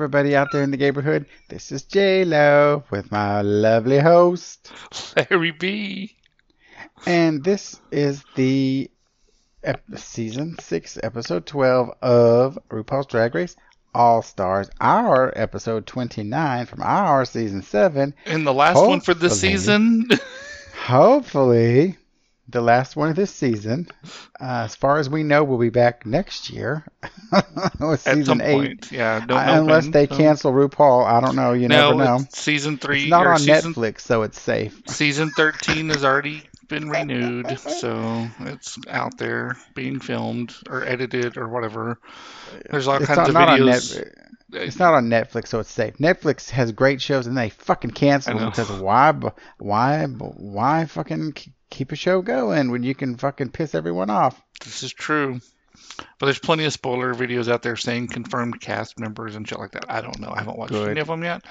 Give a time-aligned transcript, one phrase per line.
[0.00, 1.26] Everybody out there in the neighborhood.
[1.50, 4.72] This is J Lo with my lovely host,
[5.14, 6.16] Larry B.
[7.04, 8.90] and this is the
[9.62, 13.56] ep- season six, episode twelve of RuPaul's Drag Race
[13.94, 14.70] All Stars.
[14.80, 18.14] Our episode twenty-nine from our season seven.
[18.24, 20.08] And the last one for this season.
[20.76, 21.98] Hopefully,
[22.50, 23.88] the last one of this season.
[24.40, 26.84] Uh, as far as we know, we'll be back next year
[27.80, 28.52] with At season eight.
[28.54, 28.92] point.
[28.92, 29.24] Yeah.
[29.24, 31.52] Don't I- unless when, they so- cancel RuPaul, I don't know.
[31.52, 32.26] You no, never know.
[32.30, 33.02] season three.
[33.02, 34.82] It's not on season, Netflix, so it's safe.
[34.86, 41.48] Season 13 has already been renewed, so it's out there being filmed or edited or
[41.48, 41.98] whatever.
[42.70, 43.96] There's all It's kinds not, of videos.
[43.96, 44.14] Net,
[44.52, 45.98] it's not on Netflix, so it's safe.
[45.98, 49.12] Netflix has great shows, and they fucking cancel them because why?
[49.58, 50.06] Why?
[50.06, 51.34] Why fucking
[51.70, 54.40] keep a show going when you can fucking piss everyone off?
[54.62, 55.40] This is true.
[56.18, 59.72] But there's plenty of spoiler videos out there saying confirmed cast members and shit like
[59.72, 59.86] that.
[59.88, 60.30] I don't know.
[60.34, 60.90] I haven't watched Good.
[60.90, 61.44] any of them yet.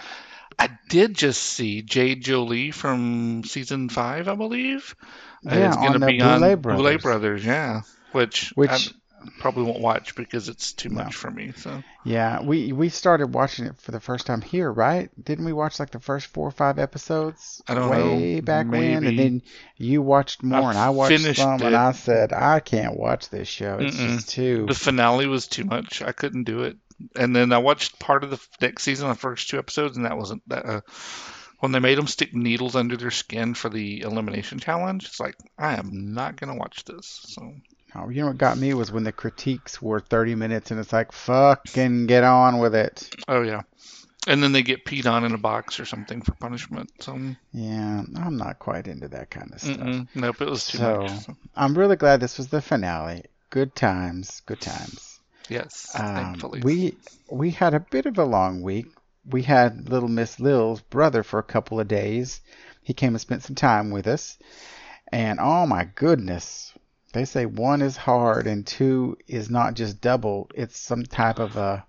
[0.58, 4.96] I did just see Jade Jolie from season five, I believe.
[5.44, 7.02] Yeah, it's going to be on Boulet Boulet Brothers.
[7.02, 7.82] Brothers, yeah.
[8.12, 8.94] Which, Which
[9.40, 11.04] probably won't watch because it's too No.
[11.04, 11.52] much for me.
[11.56, 15.10] So Yeah, we we started watching it for the first time here, right?
[15.24, 18.42] Didn't we watch like the first four or five episodes I don't way know.
[18.42, 19.06] back when?
[19.06, 19.42] And then
[19.78, 21.66] you watched more, I and I watched some, it.
[21.66, 23.80] and I said I can't watch this show.
[23.80, 24.16] It's Mm-mm.
[24.16, 24.66] just too.
[24.68, 26.02] the finale was too much.
[26.02, 26.78] I couldn't do it.
[27.16, 30.18] And then I watched part of the next season, the first two episodes, and that
[30.18, 30.66] wasn't that.
[30.66, 30.82] Uh,
[31.60, 35.36] when they made them stick needles under their skin for the elimination challenge, it's like
[35.58, 37.06] I am not gonna watch this.
[37.28, 37.54] So
[37.96, 40.94] Oh, you know what got me was when the critiques were 30 minutes, and it's
[40.94, 43.10] like fucking get on with it.
[43.28, 43.62] Oh yeah.
[44.28, 46.92] And then they get peed on in a box or something for punishment.
[47.00, 47.18] So
[47.52, 49.78] Yeah, I'm not quite into that kind of stuff.
[49.78, 50.08] mm-mm.
[50.14, 51.20] nope, it was too So- much.
[51.22, 53.24] So, I'm really glad this was the finale.
[53.50, 55.20] Good times, good times.
[55.48, 56.62] yes, Um, thankfully.
[56.64, 56.96] we
[57.32, 58.86] we had a bit of a long week.
[59.26, 62.42] We had little Miss Lil's brother for a couple of days.
[62.84, 64.38] He came and spent some time with us,
[65.12, 66.69] and oh my goodness,
[67.14, 71.58] they say one is hard and two is not just double; it's some type of
[71.58, 71.86] a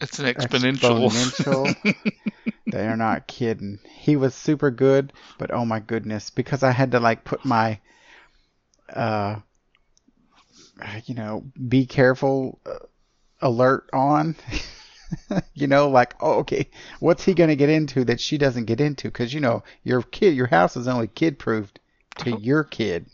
[0.00, 1.08] it's an exponential.
[1.10, 1.94] exponential.
[2.66, 3.78] they are not kidding.
[3.84, 7.80] He was super good, but oh my goodness, because I had to like put my,
[8.92, 9.36] uh,
[11.04, 12.78] you know, be careful uh,
[13.40, 14.36] alert on.
[15.54, 16.68] you know, like, oh, okay,
[17.00, 19.08] what's he gonna get into that she doesn't get into?
[19.08, 21.80] Because you know, your kid, your house is only kid proofed
[22.18, 23.06] to your kid.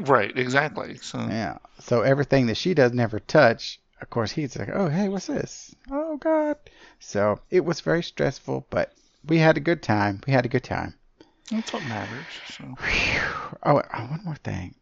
[0.00, 0.96] Right, exactly.
[0.98, 1.58] So Yeah.
[1.80, 5.74] So everything that she does never touch, of course, he's like, oh, hey, what's this?
[5.90, 6.56] Oh, God.
[7.00, 8.92] So it was very stressful, but
[9.26, 10.20] we had a good time.
[10.26, 10.94] We had a good time.
[11.50, 12.24] that's what matters.
[12.50, 12.74] So.
[13.64, 14.74] Oh, oh, one more thing.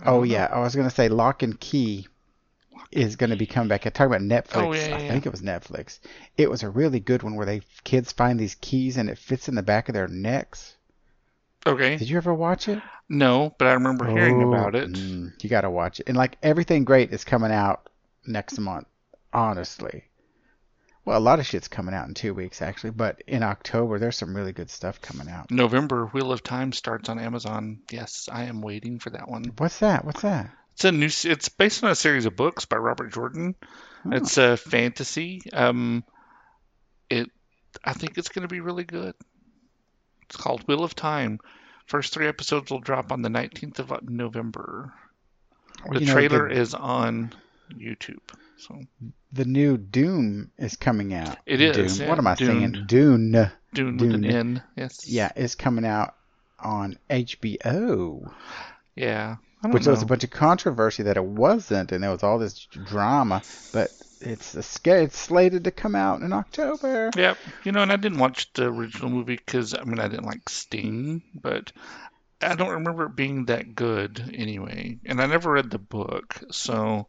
[0.00, 0.34] Oh, don't know.
[0.34, 0.48] yeah.
[0.50, 2.06] I was going to say Locke and Key
[2.90, 3.86] is going to be coming back.
[3.86, 4.64] I talking about Netflix.
[4.66, 5.98] Oh, yeah, I yeah, think it was Netflix.
[6.36, 9.48] It was a really good one where they kids find these keys and it fits
[9.48, 10.76] in the back of their necks.
[11.66, 11.96] Okay.
[11.96, 12.80] Did you ever watch it?
[13.08, 14.92] No, but I remember hearing Oh, about it.
[14.92, 16.08] mm, you got to watch it.
[16.08, 17.88] And like everything great is coming out
[18.26, 18.86] next month,
[19.32, 20.04] honestly.
[21.04, 22.90] Well, a lot of shit's coming out in two weeks, actually.
[22.90, 25.50] But in October, there's some really good stuff coming out.
[25.50, 27.80] November, Wheel of Time starts on Amazon.
[27.90, 29.44] Yes, I am waiting for that one.
[29.56, 30.04] What's that?
[30.04, 30.50] What's that?
[30.74, 31.06] It's a new.
[31.06, 33.54] It's based on a series of books by Robert Jordan.
[34.04, 34.10] Oh.
[34.12, 35.40] It's a fantasy.
[35.52, 36.04] Um,
[37.08, 37.30] it.
[37.82, 39.14] I think it's going to be really good.
[40.28, 41.40] It's called Wheel of Time.
[41.86, 44.92] First three episodes will drop on the 19th of November.
[45.90, 47.32] The You know, trailer the, is on
[47.72, 48.18] YouTube.
[48.58, 48.78] So
[49.32, 51.38] the new Doom is coming out.
[51.46, 52.02] It is, Doom.
[52.02, 52.72] yeah, What am I saying?
[52.72, 52.86] Dune.
[53.32, 53.50] Dune.
[53.72, 54.62] Dune with an N.
[54.76, 55.08] Yes.
[55.08, 56.14] Yeah, it's coming out
[56.58, 58.30] on HBO.
[58.96, 59.36] Yeah.
[59.62, 62.22] I don't Which there was a bunch of controversy that it wasn't, and there was
[62.22, 63.42] all this drama.
[63.72, 67.10] But it's a, sca- it's slated to come out in October.
[67.16, 67.36] Yep.
[67.64, 70.48] You know, and I didn't watch the original movie because I mean I didn't like
[70.48, 71.72] Sting, but
[72.40, 74.98] I don't remember it being that good anyway.
[75.06, 77.06] And I never read the book, so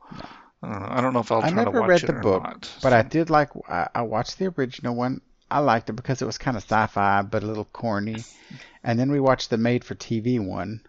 [0.62, 0.88] I don't know.
[0.90, 2.72] I don't know if I'll I try to never watch read the book, not.
[2.82, 5.22] But I did like I, I watched the original one.
[5.52, 8.24] I liked it because it was kind of sci-fi but a little corny.
[8.84, 10.82] And then we watched the made-for-TV one.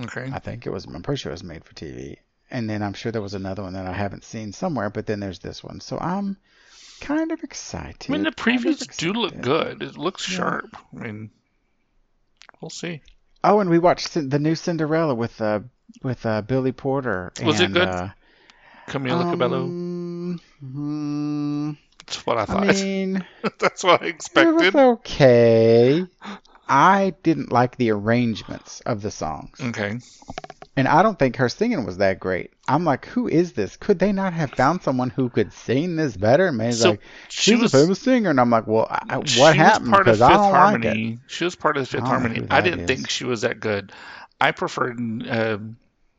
[0.00, 0.30] Okay.
[0.32, 0.86] I think it was.
[0.86, 2.18] I'm pretty sure it was made for TV.
[2.50, 4.90] And then I'm sure there was another one that I haven't seen somewhere.
[4.90, 5.80] But then there's this one.
[5.80, 6.36] So I'm
[7.00, 8.06] kind of excited.
[8.08, 9.82] I mean the kind of previews do look good.
[9.82, 10.36] It looks Yeah.
[10.36, 10.76] sharp.
[10.94, 11.30] I mean,
[12.60, 13.02] we'll see.
[13.44, 15.60] Oh, and we watched the new Cinderella with uh
[16.02, 17.32] with uh Billy Porter.
[17.42, 17.88] Was it and, good?
[17.88, 18.08] Uh,
[18.88, 19.64] Camila Cabello.
[19.64, 21.70] um, hmm,
[22.06, 22.68] That's what I thought.
[22.70, 23.24] I mean.
[23.58, 24.48] That's what I expected.
[24.48, 26.06] It was okay.
[26.66, 29.58] I didn't like the arrangements of the songs.
[29.60, 29.98] Okay.
[30.78, 32.52] And I don't think her singing was that great.
[32.68, 33.76] I'm like, who is this?
[33.76, 36.46] Could they not have found someone who could sing this better?
[36.46, 39.20] And May's So, like, she she's was- a famous singer, and I'm like, well, I,
[39.24, 39.90] She what was happened?
[39.90, 40.86] part of Because I Fifth don't like it.
[40.86, 41.18] Harmony.
[41.26, 42.46] She was part of Fifth Harmony.
[42.50, 42.86] I didn't is.
[42.86, 43.92] think she was that good.
[44.40, 44.98] I preferred
[45.28, 45.76] um,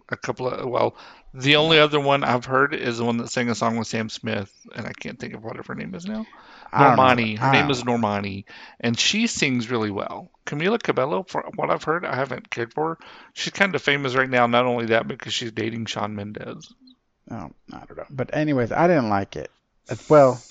[0.09, 0.95] a couple of well,
[1.33, 4.09] the only other one I've heard is the one that sang a song with Sam
[4.09, 6.25] Smith, and I can't think of what her name is now.
[6.71, 7.03] I don't know.
[7.03, 7.37] Normani.
[7.37, 8.45] Her name is Normani,
[8.79, 10.31] and she sings really well.
[10.45, 12.89] Camila Cabello, for what I've heard, I haven't cared for.
[12.89, 12.97] her.
[13.33, 14.47] She's kind of famous right now.
[14.47, 16.73] Not only that, because she's dating Shawn Mendes.
[17.31, 18.05] Oh, I don't know.
[18.09, 19.51] But anyways, I didn't like it.
[20.07, 20.41] Well,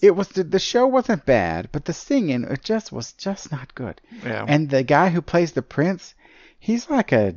[0.00, 3.74] it was the, the show wasn't bad, but the singing it just was just not
[3.74, 4.00] good.
[4.24, 4.44] Yeah.
[4.46, 6.14] And the guy who plays the prince,
[6.58, 7.34] he's like a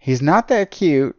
[0.00, 1.14] he's not that cute.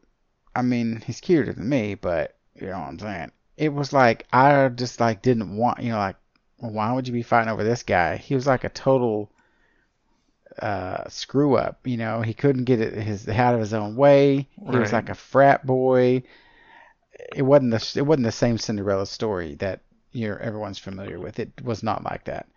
[0.54, 3.32] I mean, he's cuter than me, but you know what I'm saying.
[3.56, 6.18] It was like I just like didn't want, you know, like
[6.58, 8.18] why would you be fighting over this guy?
[8.18, 9.32] He was like a total
[10.60, 12.22] uh screw up, you know.
[12.22, 14.50] He couldn't get it his out of his own way.
[14.70, 16.24] He was like a frat boy.
[17.34, 19.82] It wasn't the it wasn't the same Cinderella story that
[20.12, 21.40] you're everyone's familiar with.
[21.40, 22.48] It was not like that.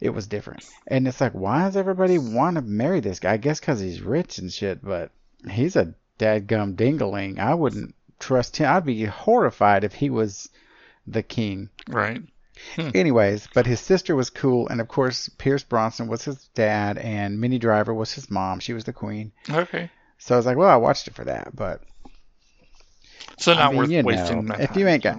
[0.00, 0.64] It was different.
[0.86, 3.32] And it's like, why does everybody want to marry this guy?
[3.32, 5.10] I guess because he's rich and shit, but
[5.50, 7.38] he's a dadgum dingling.
[7.38, 8.68] I wouldn't trust him.
[8.68, 10.48] I'd be horrified if he was
[11.06, 11.70] the king.
[11.88, 12.22] right.
[12.74, 12.88] Hmm.
[12.94, 17.38] Anyways, but his sister was cool, and of course, Pierce Brosnan was his dad, and
[17.38, 18.60] Minnie Driver was his mom.
[18.60, 19.30] She was the queen.
[19.50, 19.90] Okay.
[20.16, 21.82] So I was like, well, I watched it for that, but
[23.38, 24.78] So I not mean, worth you wasting know, my if time.
[24.78, 25.18] you ain't got-.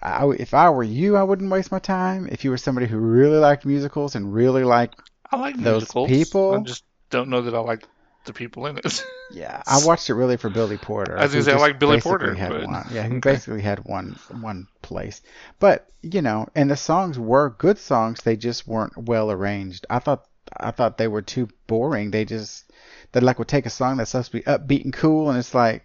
[0.00, 2.28] I, if I were you, I wouldn't waste my time.
[2.30, 5.00] If you were somebody who really liked musicals and really liked
[5.32, 6.08] I like those musicals.
[6.10, 7.84] people- I just don't know that I like
[8.28, 9.04] the people in it.
[9.32, 11.18] Yeah, I watched it really for Billy Porter.
[11.18, 12.86] I was gonna say, I like Billy Porter, Had but- one.
[12.92, 15.20] Yeah, he basically had one one place.
[15.58, 18.20] But you know, and the songs were good songs.
[18.22, 19.84] They just weren't well arranged.
[19.90, 20.24] I thought
[20.56, 22.10] I thought they were too boring.
[22.12, 22.70] They just
[23.12, 25.54] they like would take a song that's supposed to be upbeat and cool, and it's
[25.54, 25.84] like,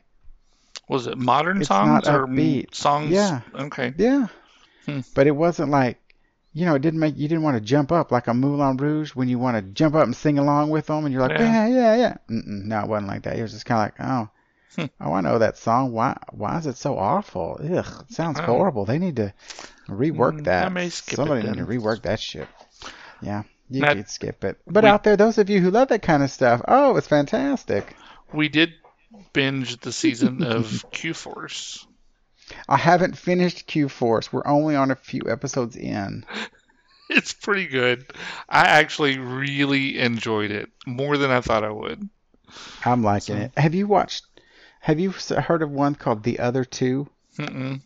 [0.88, 2.76] Was it modern songs or upbeat.
[2.76, 3.10] songs?
[3.12, 3.42] Yeah.
[3.56, 3.94] Okay.
[3.98, 4.28] yeah.
[4.86, 5.00] Hmm.
[5.16, 5.98] But it wasn't like.
[6.54, 9.12] You know, it didn't make you didn't want to jump up like a Moulin Rouge
[9.16, 11.66] when you want to jump up and sing along with them, and you're like, yeah,
[11.68, 11.96] Yeah.
[11.96, 12.16] yeah, yeah.
[12.28, 13.38] No, it wasn't like that.
[13.38, 14.30] It was just kind of like, oh,
[14.76, 14.86] Hmm.
[15.00, 15.92] Oh, I know that song.
[15.92, 16.18] Why?
[16.32, 17.60] Why is it so awful?
[17.64, 18.44] Ugh, it sounds Oh.
[18.44, 18.86] horrible.
[18.86, 19.32] They need to
[19.88, 20.66] rework Mm, that.
[20.66, 22.48] I may skip it Somebody need to rework that shit.
[23.22, 24.58] Yeah, you Not- could skip it.
[24.66, 27.08] But we- out there, those of you who love that kind of stuff, oh, it's
[27.08, 27.96] fantastic.
[28.34, 28.74] We did
[29.32, 31.86] binge the season of Q Force.
[32.68, 34.32] I haven't finished Q Force.
[34.32, 36.26] We're only on a few episodes in.
[37.10, 38.06] It's pretty good.
[38.50, 42.10] I actually really enjoyed it more than I thought I would.
[42.86, 43.52] I'm liking So- it.
[43.58, 44.26] Have you watched?
[44.80, 47.08] Have you heard of one called The Other Two?
[47.38, 47.82] Mm-mm.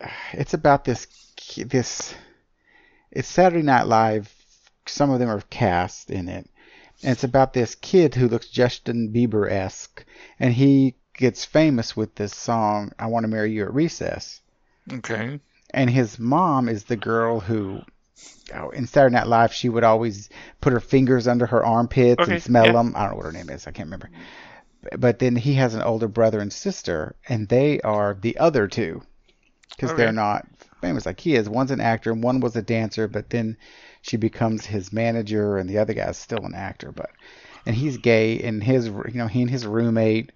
[0.32, 1.06] it's about this
[1.56, 2.14] this
[3.10, 4.32] it's Saturday Night Live.
[4.86, 6.48] Some of them are cast in it,
[7.02, 10.04] and it's about this kid who looks Justin Bieber esque,
[10.38, 14.42] and he gets famous with this song "I Want to Marry You at Recess."
[14.92, 15.40] Okay.
[15.74, 17.84] And his mom is the girl who,
[18.54, 20.28] oh, in Saturday Night Live, she would always
[20.60, 22.72] put her fingers under her armpits Okay, and smell yeah.
[22.72, 22.94] them.
[22.96, 23.66] I don't know what her name is.
[23.66, 24.10] I can't remember.
[24.98, 29.02] But then he has an older brother and sister, and they are the other two
[29.76, 29.94] because Okay.
[29.94, 30.46] they're not
[30.80, 31.48] famous like he is.
[31.48, 33.56] One's an actor, and one was a dancer, but then
[34.02, 36.92] she becomes his manager, and the other guy's still an actor.
[36.92, 37.10] But
[37.66, 40.32] and he's gay, and his you know he and his roommate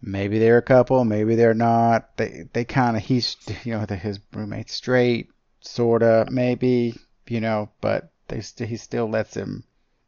[0.00, 2.16] maybe they're a couple, maybe they're not.
[2.16, 6.94] They they kind of he's you know the, his roommate's straight, sorta, maybe
[7.28, 9.64] you know, but they st- he still lets him,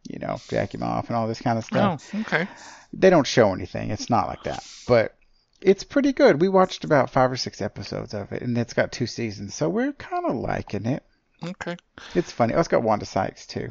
[0.09, 2.11] you know, jack him off and all this kind of stuff.
[2.14, 2.49] Oh, okay.
[2.92, 3.90] They don't show anything.
[3.90, 5.14] It's not like that, but
[5.61, 6.40] it's pretty good.
[6.40, 9.68] We watched about five or six episodes of it, and it's got two seasons, so
[9.68, 11.02] we're kind of liking it.
[11.42, 11.76] Okay.
[12.14, 12.54] It's funny.
[12.54, 13.71] Oh, it's got Wanda Sykes too.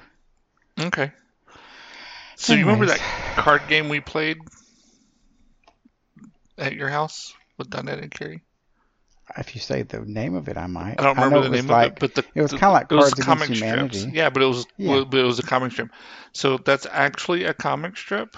[0.79, 1.11] Okay.
[2.35, 2.99] So you remember that
[3.35, 4.37] card game we played
[6.57, 8.41] at your house with Donette and Carrie?
[9.37, 10.99] If you say the name of it, I might.
[10.99, 12.87] I don't remember it the name like, of it, but the it was kinda like
[12.89, 13.97] it was Cards Against comic Humanity.
[13.99, 14.15] strips.
[14.15, 15.03] Yeah, but it was Yeah.
[15.03, 15.89] but it was a comic strip.
[16.33, 18.37] So that's actually a comic strip,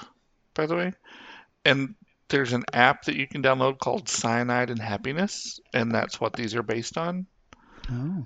[0.55, 0.93] by the way.
[1.63, 1.95] And
[2.29, 6.55] there's an app that you can download called Cyanide and Happiness, and that's what these
[6.55, 7.27] are based on.
[7.91, 8.25] Oh.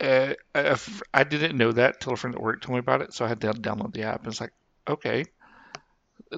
[0.00, 0.76] Uh, I,
[1.12, 3.28] I didn't know that till a friend at work told me about it, so I
[3.28, 4.24] had to download the app.
[4.24, 4.52] And it's like,
[4.88, 5.24] okay,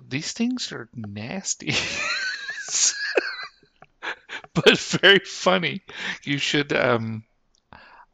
[0.09, 1.73] these things are nasty,
[4.55, 5.83] but very funny.
[6.25, 6.73] You should.
[6.73, 7.25] Um,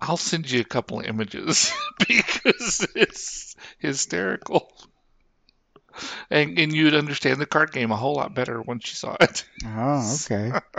[0.00, 4.72] I'll send you a couple images because it's hysterical,
[6.30, 9.44] and and you'd understand the card game a whole lot better once you saw it.
[9.64, 10.52] Oh, okay.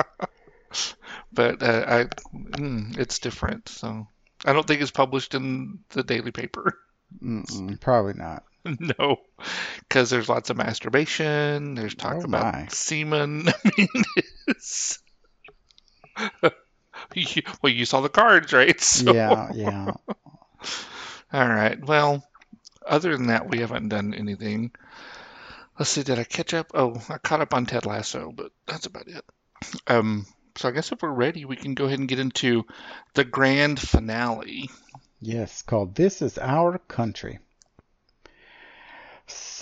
[1.31, 2.03] But uh, I,
[2.35, 4.07] mm, it's different, so
[4.45, 6.77] I don't think it's published in the daily paper.
[7.23, 8.43] Mm-mm, probably not.
[8.79, 9.17] no,
[9.79, 11.75] because there's lots of masturbation.
[11.75, 12.67] There's talk Oh, about my.
[12.69, 13.47] semen.
[13.65, 13.87] I mean,
[14.47, 14.99] it's...
[17.61, 18.79] Well, you saw the cards, right?
[18.79, 19.91] So, Yeah, yeah.
[21.33, 21.83] All right.
[21.85, 22.27] Well,
[22.85, 24.71] other than that, we haven't done anything.
[25.77, 26.03] Let's see.
[26.03, 26.71] Did I catch up?
[26.73, 29.23] Oh, I caught up on Ted Lasso, but that's about it.
[29.87, 30.25] Um.
[30.55, 32.63] So I guess if we're ready, we can go ahead and get into
[33.15, 34.69] the grand finale.
[35.19, 37.39] Yes, called This Is Our Country.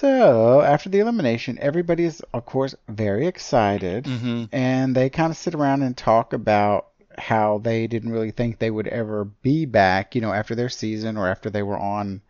[0.02, 4.06] So, after the elimination, everybody is, of course, very excited.
[4.06, 4.46] Mm-hmm.
[4.52, 6.88] And they kind of sit around and talk about
[7.20, 11.18] how they didn't really think they would ever be back, you know, after their season
[11.18, 12.22] or after they were on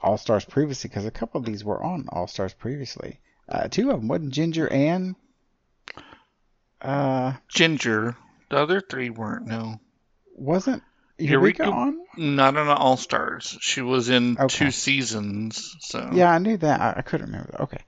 [0.00, 3.18] All Stars previously, because a couple of these were on All Stars previously.
[3.48, 5.16] Uh, two of them wasn't Ginger and
[6.82, 8.16] uh, Ginger.
[8.48, 9.48] The other three weren't.
[9.48, 9.80] No.
[10.36, 10.84] wasn't
[11.18, 11.98] Eureka, Eureka- on?
[12.16, 13.56] Not on All Stars.
[13.60, 14.46] She was in Okay.
[14.48, 15.76] two seasons.
[15.80, 16.80] So Yeah, I knew that.
[16.80, 17.62] I, I couldn't remember.
[17.62, 17.82] Okay,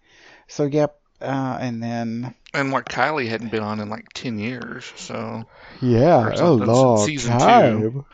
[0.48, 4.90] so yep, uh, and then and like Kylie hadn't been on in like ten years.
[4.96, 5.44] So
[5.80, 8.04] yeah, oh a something, long season two.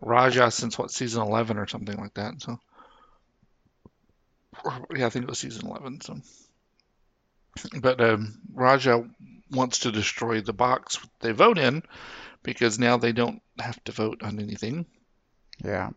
[0.00, 2.40] Raja since what season eleven or something like that.
[2.42, 2.58] So
[4.94, 6.00] yeah, I think it was season eleven.
[6.00, 6.16] So
[7.80, 9.04] but um, Raja
[9.50, 11.82] wants to destroy the box they vote in
[12.42, 14.86] because now they don't have to vote on anything.
[15.62, 15.90] Yeah,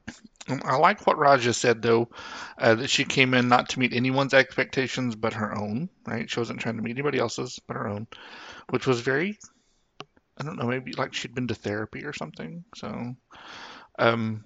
[0.47, 2.09] Um, I like what Raja said though,
[2.57, 5.89] uh, that she came in not to meet anyone's expectations but her own.
[6.05, 6.29] Right?
[6.29, 8.07] She wasn't trying to meet anybody else's but her own,
[8.69, 9.39] which was very,
[10.37, 12.63] I don't know, maybe like she'd been to therapy or something.
[12.75, 13.15] So,
[13.97, 14.43] um,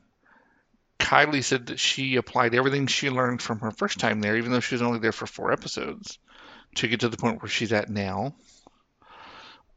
[1.00, 4.60] Kylie said that she applied everything she learned from her first time there, even though
[4.60, 6.20] she was only there for four episodes,
[6.76, 8.36] to get to the point where she's at now.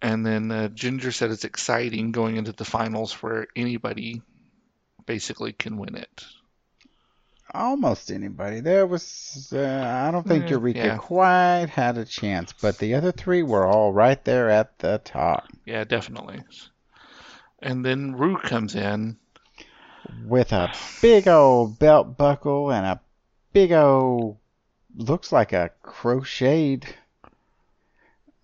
[0.02, 4.20] And then uh, Ginger said it's exciting going into the finals where anybody
[5.06, 6.24] basically can win it.
[7.54, 8.60] almost anybody.
[8.60, 10.96] There was, uh, I don't think Eh, Eureka yeah.
[10.96, 15.46] quite had a chance, but the other three were all right there at the top
[15.64, 16.40] Yeah, definitely.
[17.60, 19.18] And then Ru comes in.
[20.24, 23.00] with a big old belt buckle and a
[23.52, 24.38] big old,
[24.96, 26.86] looks like a crocheted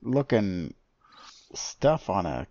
[0.02, 0.74] looking
[1.54, 2.46] stuff on a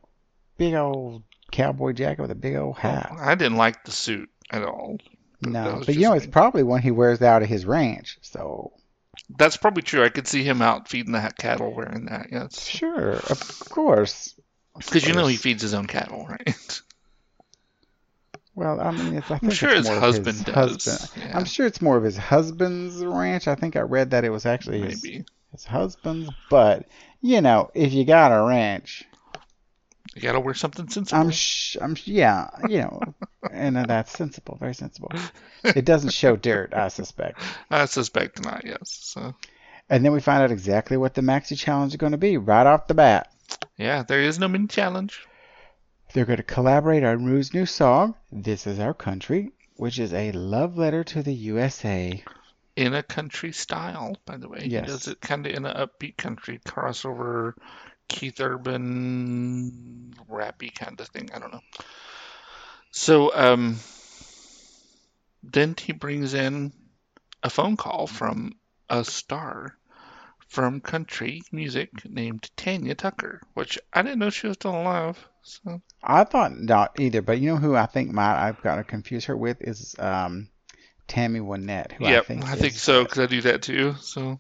[0.57, 3.11] big old cowboy jacket with a big old hat.
[3.17, 4.97] I didn't like the suit at all.
[5.41, 8.17] That No, but you know, just it's probably one he wears out at his ranch.
[8.21, 8.73] So
[9.37, 10.03] That's probably true.
[10.03, 12.27] I could see him out feeding the cattle wearing that.
[12.31, 14.33] Yes, sure, of course.
[14.75, 16.81] Because you know he feeds his own cattle, right?
[18.53, 21.23] Well, I mean, it's, I think sure it's his husband does, husband.
[21.23, 21.37] yeah.
[21.37, 23.47] I'm sure it's more of his husband's ranch.
[23.47, 25.25] I think I read that it was actually his, Maybe
[25.57, 26.29] his husband's.
[26.49, 26.87] But
[27.21, 29.03] you know, if you got a ranch,
[30.15, 31.19] you gotta wear something sensible.
[31.21, 33.01] I'm sh- I'm sh- yeah, you know,
[33.51, 35.11] and uh, that's sensible, very sensible.
[35.63, 37.41] It doesn't show dirt, I suspect.
[37.71, 38.63] I suspect not.
[38.65, 38.99] Yes.
[39.01, 39.33] So
[39.89, 42.65] And then we find out exactly what the maxi challenge is going to be right
[42.67, 43.31] off the bat.
[43.77, 45.25] yeah, there is no mini challenge.
[46.13, 50.31] They're going to collaborate on Ru's new song, "This Is Our Country," which is a
[50.31, 52.23] love letter to the USA.
[52.77, 54.60] In a country style, by the way.
[54.65, 54.86] Yes.
[54.86, 57.53] He does it kind of in an upbeat country crossover,
[58.07, 61.29] Keith Urban, rappy kind of thing.
[61.34, 61.63] I don't know.
[62.91, 63.77] So, um,
[65.41, 66.72] then he brings in
[67.41, 68.53] a phone call from
[68.89, 69.75] a star
[70.48, 75.17] from country music named Tanya Tucker, which I didn't know she was still alive.
[75.41, 78.84] So, I thought not either, but you know who I think might I've got to
[78.84, 80.50] confuse her with is um,
[81.07, 81.93] Tammy Wynette.
[81.93, 83.95] Who yep, I think, I think is- so because I do that too.
[84.01, 84.39] So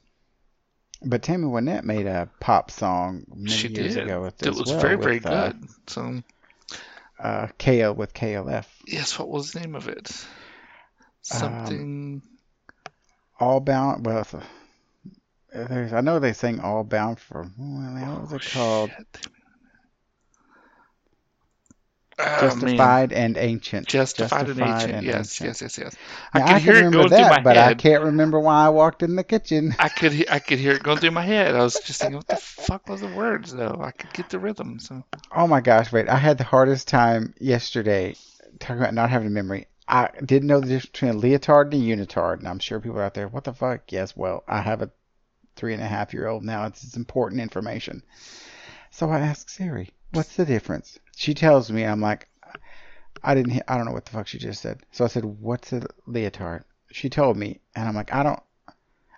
[1.03, 4.03] But Tammy Wynette made a pop song many she years did.
[4.05, 5.69] ago with It was well very, with, very uh, good.
[5.87, 6.23] So.
[7.19, 8.65] Uh, KL with KLF.
[8.85, 10.09] Yes, what was the name of it?
[11.33, 12.21] Um, Something.
[13.39, 14.05] All bound.
[14.05, 14.25] Well,
[15.55, 17.49] I know they sing All Bound for.
[17.57, 18.91] Well, what was it called?
[18.93, 19.27] Oh, shit.
[22.17, 22.39] Man.
[22.39, 23.87] Justified and Ancient.
[23.87, 24.93] Justified, and ancient.
[24.93, 25.47] and yes, Ancient.
[25.47, 25.95] yes, yes, yes.
[26.33, 28.65] Now, I could hear it remember going that, through my but I can't remember why
[28.65, 29.75] I walked in the kitchen.
[29.79, 31.53] I could, I could hear it going through my head.
[31.55, 33.79] I was just thinking, what the fuck was the words though?
[33.79, 34.79] I could get the rhythm.
[34.79, 35.03] So
[35.35, 36.09] Oh my gosh, wait.
[36.09, 38.15] I had the hardest time yesterday
[38.59, 39.67] talking about not having a memory.
[39.87, 42.99] I didn't know the difference between a leotard and a unitard, and I'm sure people
[42.99, 43.91] out there, what the fuck?
[43.91, 44.91] Yes, well, I have a
[45.55, 46.65] three and a half year old now.
[46.65, 48.03] It's, it's important information.
[48.89, 50.99] So I asked Siri, what's the difference?
[51.17, 52.27] She tells me, I'm like,
[53.23, 54.81] I didn't, hear, I don't know what the fuck she just said.
[54.91, 56.63] So I said, what's a leotard?
[56.91, 58.39] She told me, and I'm like, I don't,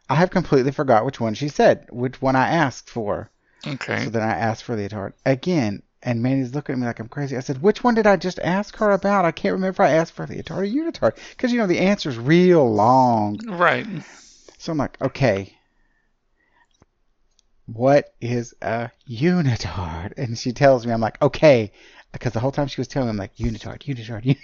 [0.10, 3.30] I have completely forgot which one she said, which one I asked for.
[3.68, 4.06] okay.
[4.06, 7.36] So then I asked for leotard again, and Manny's looking at me like I'm crazy.
[7.36, 9.26] I said, "Which one did I just ask her about?
[9.26, 12.18] I can't remember if I asked for leotard or unitard because you know the answer's
[12.18, 13.86] real long." Right.
[14.58, 15.59] So I'm like, okay,
[17.74, 20.14] what is a unitard?
[20.18, 21.72] And she tells me, I'm like, okay,
[22.12, 24.38] because the whole time she was telling me, I'm like, unitard, unitard, unitard.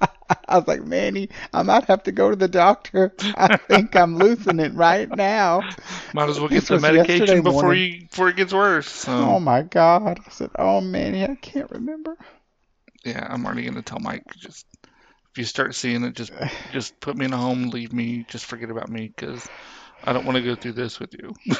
[0.48, 3.12] I was like, Manny, I might have to go to the doctor.
[3.36, 5.62] I think I'm losing it right now.
[6.14, 7.92] Might as well get This the was yesterday medication before morning.
[7.92, 8.88] you before it gets worse.
[8.88, 10.20] So, Oh my God.
[10.26, 12.16] I said, oh, Manny, I can't remember.
[13.04, 14.66] yeah, I'm already gonna tell Mike just
[15.32, 16.32] if you start seeing it, just
[16.72, 19.46] just put me in a home, leave me, just forget about me, because
[20.04, 21.34] I don't want to go through this with you.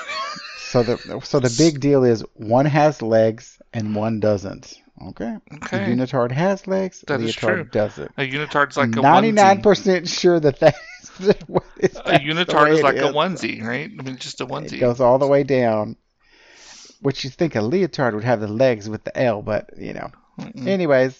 [0.58, 4.74] So the so the big deal is one has legs and one doesn't.
[5.10, 5.36] Okay.
[5.50, 7.04] The Okay, unitard has legs.
[7.06, 7.64] That is leotard true.
[7.64, 8.10] doesn't.
[8.16, 10.74] a unitard's like a ninety-nine percent sure that that
[11.20, 13.90] is what is A unitard is like a onesie, right?
[13.96, 14.74] I mean, just a onesie.
[14.74, 15.96] It goes all the way down.
[17.00, 20.10] Which you think a leotard would have the legs with the L, but you know.
[20.40, 20.66] Mm-mm.
[20.66, 21.16] Anyways,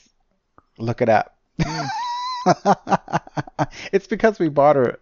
[0.77, 1.37] look it up.
[1.61, 1.89] Mm.
[3.93, 4.99] it's because we bought her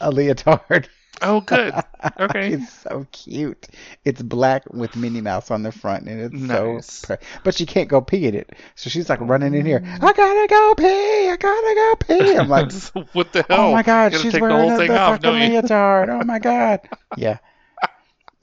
[0.00, 0.88] a leotard.
[1.22, 1.74] Oh, good.
[2.18, 2.54] Okay.
[2.54, 3.68] it's so cute.
[4.06, 6.86] It's black with Minnie Mouse on the front, and it's Nice.
[6.92, 7.06] so.
[7.08, 9.82] Pre- but she can't go pee in it, so she's like running in here.
[9.84, 11.28] I gotta go pee.
[11.28, 12.36] I gotta go pee.
[12.38, 12.72] I'm like,
[13.12, 13.68] what the hell?
[13.68, 16.08] oh my god, she's take the wearing whole thing the off, fucking leotard.
[16.08, 16.80] Oh my god.
[17.18, 17.36] Yeah.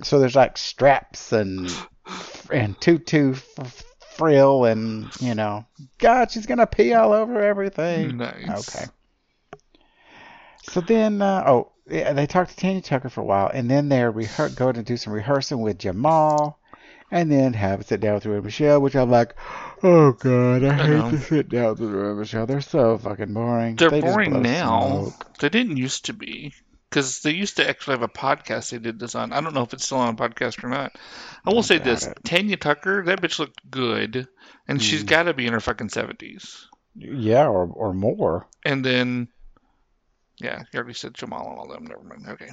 [0.04, 1.72] So there's like straps and
[2.52, 3.34] and tutu
[4.18, 5.66] frill and you know,
[5.98, 8.18] God, she's gonna pee all over everything.
[8.18, 8.70] Nice.
[8.70, 8.86] Okay.
[10.64, 13.90] So then, uh, oh, yeah, they talked to Tanya Tucker for a while, and then
[13.90, 16.60] they're rehe- going to do some rehearsing with Jamal,
[17.12, 19.36] and then have a sit down with Ru and Michelle, which I'm like,
[19.84, 21.12] oh god, I, I hate know.
[21.12, 22.46] to sit down with Ru and Michelle.
[22.46, 23.76] They're so fucking boring.
[23.76, 24.88] They're They boring now.
[24.88, 25.38] smoke.
[25.40, 26.54] They didn't used to be.
[26.90, 29.34] Because they used to actually have a podcast they did this on.
[29.34, 30.96] I don't know if it's still on a podcast or not.
[31.46, 32.18] I will I say this it.
[32.24, 34.30] Tanya Tucker, that bitch looked good.
[34.70, 35.08] And she's hmm.
[35.08, 36.66] got to be in her fucking 70s.
[36.96, 38.48] Yeah, or or more.
[38.66, 39.28] And then,
[40.40, 41.86] yeah, you already said Jamal and all them.
[41.86, 42.28] Never mind.
[42.28, 42.52] Okay.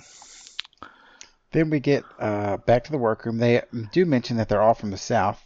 [1.53, 3.39] Then we get uh, back to the workroom.
[3.39, 5.41] They do mention that they're all from the south,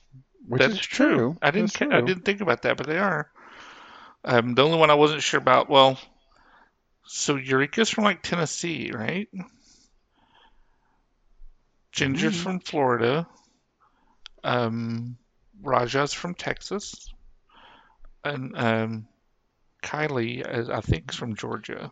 [0.47, 1.37] which That's is true.
[1.43, 1.75] I didn't.
[1.75, 3.31] Ca- I didn't think about that, but they are.
[4.25, 5.69] Um, the only one I wasn't sure about.
[5.69, 5.99] Well,
[7.05, 9.29] so Eureka's from like Tennessee, right?
[11.93, 12.43] Ginger's Mhm.
[12.43, 13.27] from Florida.
[14.45, 15.19] Um,
[15.63, 17.13] Raja's from Texas,
[18.25, 19.09] and um,
[19.83, 21.91] Kylie, is, I think, is from Georgia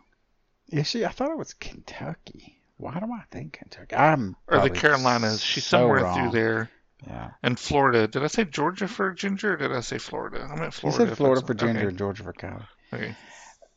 [0.69, 1.05] Is she?
[1.05, 2.59] I thought it was Kentucky.
[2.77, 3.95] Why do I think Kentucky?
[3.95, 5.41] I'm or the Carolinas.
[5.41, 6.29] She's so somewhere wrong.
[6.29, 6.69] through there.
[7.05, 7.31] Yeah.
[7.43, 8.07] And Florida.
[8.07, 9.53] Did I say Georgia for Ginger?
[9.53, 10.47] Or did I say Florida?
[10.49, 11.03] I meant Florida.
[11.03, 12.67] You said Florida for Ginger okay, and Georgia for Kylie.
[12.93, 13.15] okay.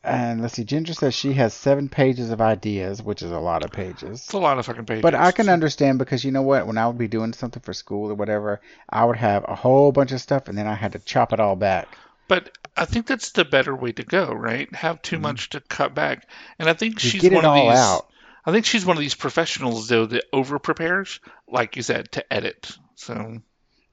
[0.03, 3.66] And let's see, Ginger says she has seven pages of ideas, which is a lot
[3.66, 4.22] of pages.
[4.22, 5.03] It's a lot of fucking pages.
[5.03, 6.66] But I can understand because you know what?
[6.66, 9.92] When I would be doing something for school or whatever, I would have a whole
[9.92, 11.88] bunch of stuff and then I had to chop it all back.
[12.31, 14.73] But I think that's the better way to go, right?
[14.73, 15.23] Have too Mhm.
[15.23, 16.29] much to cut back.
[16.61, 18.07] And I think she's one of these out.
[18.47, 22.33] I think she's one of these professionals though that over prepares, like you said, to
[22.33, 22.71] edit.
[22.95, 23.43] So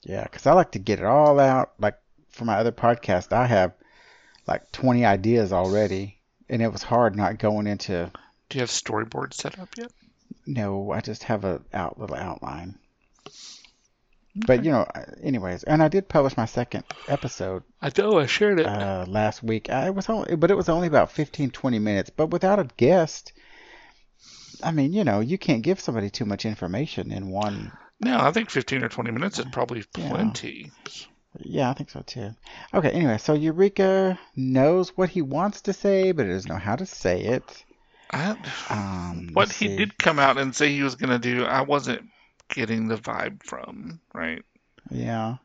[0.03, 1.73] Yeah, because I like to get it all out.
[1.79, 1.97] Like
[2.29, 3.73] for my other podcast, I have
[4.45, 6.19] like 20 ideas already.
[6.47, 8.11] And it was hard not going into,
[8.49, 9.91] do you have storyboards set up yet?
[10.45, 12.77] no, I just have a out little outline.
[14.45, 14.85] But you know,
[15.23, 18.65] anyways, and I did publish my second episode I know I shared it.
[18.67, 19.69] uh, last week.
[19.69, 22.09] I it was only, but it was only about 15, 20 minutes.
[22.09, 23.33] But without a guest,
[24.63, 27.71] I mean, you know, you can't give somebody too much information in one.
[27.99, 30.71] no, I think 15 or 20 minutes is probably plenty.
[31.39, 32.31] Yeah, I think so too.
[32.73, 36.75] Okay, anyway, so Eureka knows what he wants to say, but he doesn't know how
[36.75, 37.63] to say it.
[38.11, 38.35] I,
[38.69, 39.75] Um, what he see.
[39.77, 42.09] did come out and say he was going to do, I wasn't
[42.49, 44.43] getting the vibe from, right?
[44.89, 45.37] Yeah.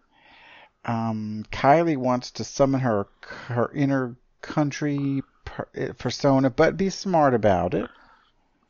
[0.84, 3.06] Um, Kylie wants to summon her
[3.46, 5.64] her inner country per,
[5.98, 7.88] persona, but be smart about it.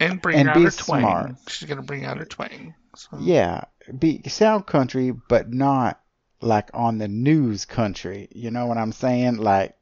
[0.00, 1.00] And bring And out be her twang.
[1.00, 1.30] smart.
[1.48, 2.74] She's going to bring out her twang.
[2.96, 3.18] So.
[3.20, 3.64] Yeah,
[3.98, 6.00] be sound country, but not
[6.42, 8.28] like on the news country.
[8.34, 9.36] You know what I'm saying?
[9.36, 9.74] Like,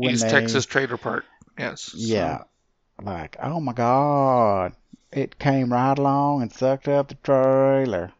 [0.00, 1.24] East they- Texas Trailer Park.
[1.58, 1.82] Yes.
[1.82, 2.42] so- yeah,
[3.02, 4.72] like, oh my God,
[5.12, 8.12] it came right along and sucked up the trailer.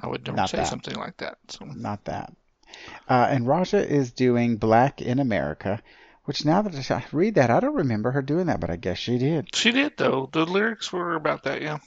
[0.00, 0.66] I would never Not say that.
[0.68, 1.38] something like that.
[1.48, 1.64] So.
[1.64, 2.32] Not that.
[3.08, 5.80] Uh, and Raja is doing Black in America,
[6.24, 8.98] which now that I read that, I don't remember her doing that, but I guess
[8.98, 9.54] she did.
[9.54, 10.28] She did though.
[10.32, 11.78] The lyrics were about that, yeah.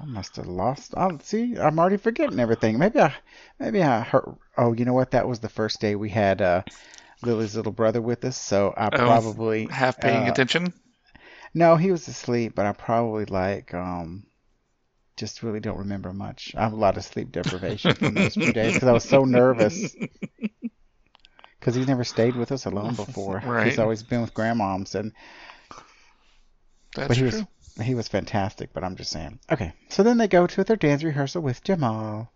[0.00, 0.94] I must have lost.
[0.96, 2.78] Oh, see, I'm already forgetting everything.
[2.78, 3.14] Maybe I,
[3.58, 4.36] maybe I heard.
[4.56, 5.10] Oh, you know what?
[5.12, 6.62] That was the first day we had uh,
[7.22, 10.72] Lily's little brother with us, so I probably Half paying uh, attention.
[11.52, 14.24] No, he was asleep, but I probably like um,
[15.16, 16.54] just really don't remember much.
[16.56, 19.24] I have a lot of sleep deprivation from those few days because I was so
[19.24, 19.94] nervous.
[21.58, 23.42] Because he's never stayed with us alone before.
[23.44, 23.66] Right.
[23.66, 25.12] He's always been with grandmoms, and
[26.94, 27.46] That's but he true.
[27.76, 29.40] was he was fantastic, but I'm just saying.
[29.52, 32.32] Okay, so then they go to their dance rehearsal with Jamal.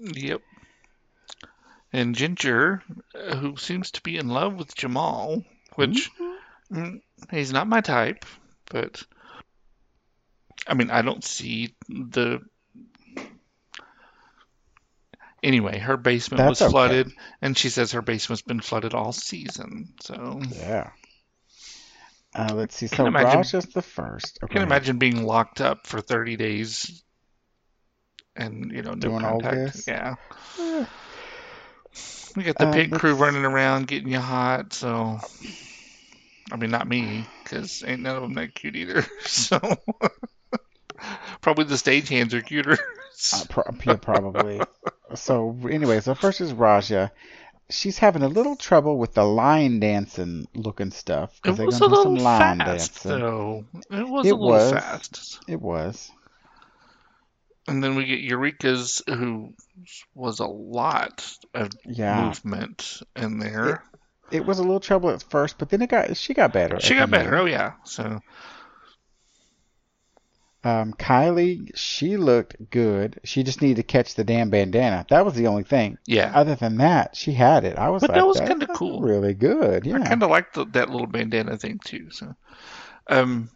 [0.00, 0.42] Yep.
[1.92, 2.84] And Ginger,
[3.16, 5.42] uh, who seems to be in love with Jamal,
[5.74, 6.36] which mm,
[7.30, 8.24] he's not my type,
[8.70, 9.02] but
[10.66, 12.40] I mean, I don't see the.
[15.42, 16.70] Anyway, her basement That's was okay.
[16.70, 19.94] flooded, and she says her basement's been flooded all season.
[20.00, 20.90] So Yeah.
[22.34, 22.86] Uh, let's see.
[22.88, 24.38] So Can imagine- Raj is the first.
[24.42, 24.52] I Okay.
[24.54, 27.02] can imagine being locked up for 30 days
[28.36, 29.72] and, you know, no Doing all contact.
[29.74, 29.88] this?
[29.88, 30.14] Yeah.
[30.58, 30.84] Eh.
[32.36, 35.18] We got the Um, pit crew running around getting you hot, so.
[36.52, 39.04] I mean, not me, because ain't none of them that cute either.
[39.26, 39.58] So.
[41.40, 42.76] Probably the stagehands are cuter.
[43.32, 44.60] Uh, pro- yeah, probably.
[45.14, 47.10] so anyway, so first is Raja.
[47.70, 51.78] She's having a little trouble with the line dancing looking stuff it because they're was
[51.78, 53.10] going a to do some little line fast, dancing.
[53.20, 53.64] though.
[53.90, 54.72] It was It a little was.
[54.72, 55.38] fast.
[55.48, 56.10] It was.
[57.68, 59.54] And then we get Eureka's, who
[60.14, 62.24] was a lot of Yeah.
[62.26, 63.68] movement in there.
[63.68, 63.89] It
[64.46, 66.78] was a little trouble at first, but then it got she got better.
[66.80, 67.34] She got better.
[67.34, 67.40] end.
[67.42, 67.72] Oh yeah.
[67.84, 68.20] So
[70.62, 73.18] Um, Kylie, she looked good.
[73.24, 75.06] She just needed to catch the damn bandana.
[75.08, 75.96] That was the only thing.
[76.06, 77.78] yeah, Other than that, she had it.
[77.78, 79.86] I was But like, that was kinda cool." Really good.
[79.86, 79.96] Yeah.
[79.96, 82.10] I kind of liked the, that little bandana thing too.
[82.10, 82.34] So,
[83.08, 83.48] um,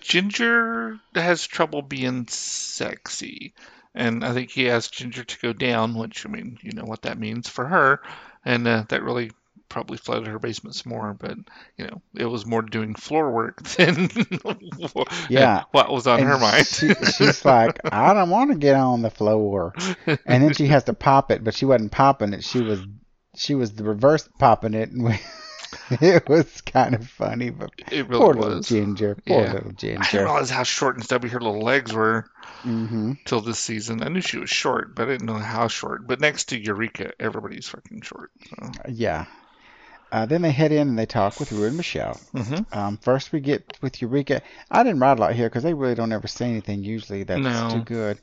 [0.00, 3.52] Ginger has trouble being sexy,
[3.94, 7.02] and I think he asked Ginger to go down, which I mean, you know what
[7.02, 8.00] that means for her,
[8.46, 9.30] and uh, that really
[9.68, 11.14] probably flooded her basement some more.
[11.14, 11.36] But
[11.76, 14.08] you know, it was more doing floor work than
[15.28, 15.64] Yeah.
[15.72, 16.66] what was on And her mind.
[16.66, 19.74] She, she's like, I don't want to get on the floor.
[20.26, 22.44] And then she has to pop it, but she wasn't popping it.
[22.44, 22.80] She was
[23.34, 25.18] she was the reverse popping it, and we,
[26.00, 27.50] it was kind of funny.
[27.50, 28.68] But it really poor little was.
[28.68, 29.52] Ginger, poor Yeah.
[29.52, 30.02] little ginger.
[30.02, 32.26] I didn't realize how short and stubby her little legs were.
[32.62, 34.02] hmm till this season.
[34.02, 36.06] I knew she was short, but I didn't know how short.
[36.06, 38.30] But next to Eureka, everybody's fucking short.
[38.48, 38.70] So.
[38.88, 39.26] Yeah.
[40.12, 42.20] Uh, then they head in and they talk with Ru and Michelle.
[42.32, 44.40] hmm Um, first, we get with Eureka.
[44.70, 47.42] I didn't write a lot here because they really don't ever say anything usually that's
[47.42, 47.68] No.
[47.68, 48.20] too good.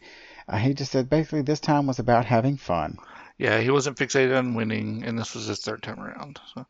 [0.48, 2.98] Uh, he just said basically this time was about having fun.
[3.38, 6.40] Yeah, he wasn't fixated on winning, and this was his third time around.
[6.54, 6.66] So.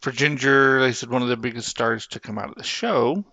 [0.00, 3.24] For Ginger, they said one of the biggest stars to come out of the show,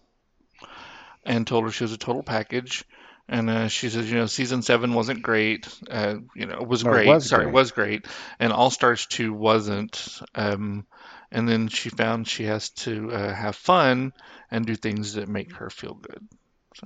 [1.24, 2.84] and told her she was a total package.
[3.30, 5.68] And uh, she says, you know, season seven wasn't great.
[5.90, 7.08] Uh, you know, it was No, it great.
[7.08, 7.52] was Sorry, great.
[7.52, 8.06] it was great.
[8.40, 10.20] And All Stars two wasn't.
[10.36, 10.86] Um,
[11.32, 14.14] and then she found she has to uh, have fun
[14.50, 16.28] and do things that make her feel good.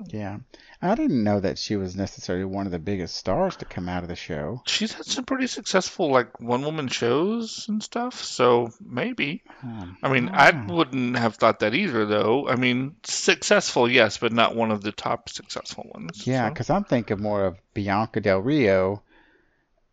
[0.07, 0.39] Yeah.
[0.81, 4.03] I didn't know that she was necessarily one of the biggest stars to come out
[4.03, 4.61] of the show.
[4.65, 9.43] She's had some pretty successful like one woman shows and stuff, so maybe.
[9.61, 9.91] Hmm.
[10.03, 12.47] I mean, I I wouldn't have thought that either though.
[12.47, 16.25] I mean, successful, yes, but not one of the top successful ones.
[16.27, 16.53] Yeah, so.
[16.53, 19.01] because I'm thinking more of Bianca Del Rio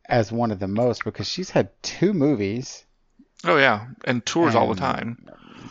[0.07, 2.85] as one of the most because she's had two movies.
[3.45, 5.27] Oh yeah, and tours all the time.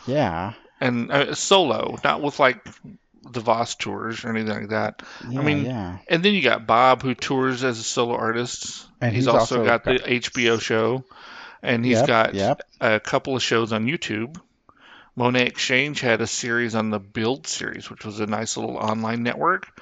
[0.06, 0.52] Yeah.
[0.80, 2.66] And uh, solo, not with like
[3.30, 5.02] the Voss tours or anything like that.
[5.28, 5.98] yeah mean, yeah.
[6.08, 8.86] And then you got Bob who tours as a solo artist.
[9.00, 11.04] And he's, he's also, also got, got- the HBO show,
[11.62, 12.62] and he's Yep, got yep.
[12.80, 14.40] a couple of shows on YouTube.
[15.16, 18.76] Monét X Change had a series on the Build series, which was a nice little
[18.76, 19.80] online network.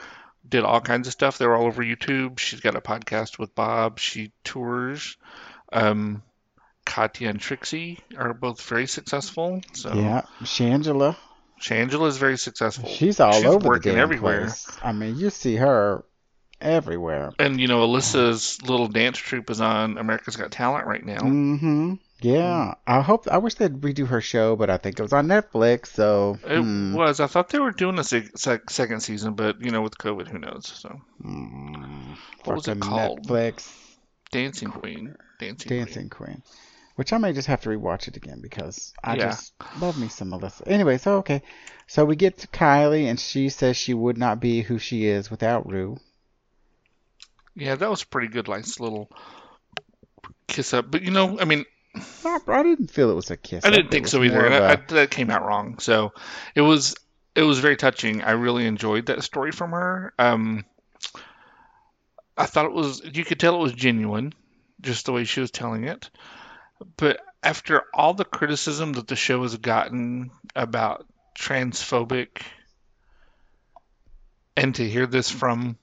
[0.49, 1.39] Did all kinds of stuff.
[1.39, 2.39] They're all over YouTube.
[2.41, 4.01] She's got a podcast with Bob.
[4.01, 5.17] She tours.
[5.73, 6.23] Um,
[6.85, 9.61] Katya and Trixie are both very successful.
[9.75, 10.23] So Yeah.
[10.43, 11.17] Shangela.
[11.61, 12.89] Shangela is very successful.
[12.89, 14.41] She's all She's over working everywhere.
[14.47, 14.67] place.
[14.83, 16.05] I mean, you see her
[16.61, 17.33] everywhere.
[17.39, 21.19] And you know, Alyssa's little dance troupe is on America's Got Talent right now.
[21.19, 21.95] Mm-hmm.
[22.23, 22.75] Yeah.
[22.87, 23.29] I hope.
[23.29, 25.87] I wish they'd redo her show, but I think it was on Netflix.
[25.89, 26.39] So.
[26.47, 26.95] It hmm.
[26.95, 27.19] was.
[27.21, 30.39] I thought they were doing a sec- second season, but you know, with COVID, who
[30.39, 30.67] knows?
[30.67, 33.27] So, Mm, What was it called?
[33.27, 33.71] Netflix
[34.31, 36.43] Dancing Queen, Dancing, Dancing Queen.
[37.01, 39.31] Which I may just have to rewatch it again because I Yeah.
[39.31, 40.69] just love me some Melissa.
[40.69, 41.41] Anyway, so okay.
[41.87, 45.31] So we get to Kylie and she says she would not be who she is
[45.31, 45.97] without Ru.
[47.55, 49.11] Yeah, that was a pretty good, like little
[50.47, 50.91] kiss up.
[50.91, 51.65] But you know, I mean,
[52.23, 53.65] I, I didn't feel it was a kiss.
[53.65, 53.75] I up.
[53.77, 55.79] didn't think so either, of I, I, a- that came out wrong.
[55.79, 56.13] So,
[56.55, 56.95] it was
[57.35, 58.21] it was very touching.
[58.21, 60.13] I really enjoyed that story from her.
[60.19, 60.67] Um,
[62.37, 64.35] I thought it was you could tell it was genuine,
[64.83, 66.11] just the way she was telling it.
[66.97, 71.07] But after all the criticism that the show has gotten about
[71.39, 72.43] transphobic,
[74.57, 75.79] and to hear this from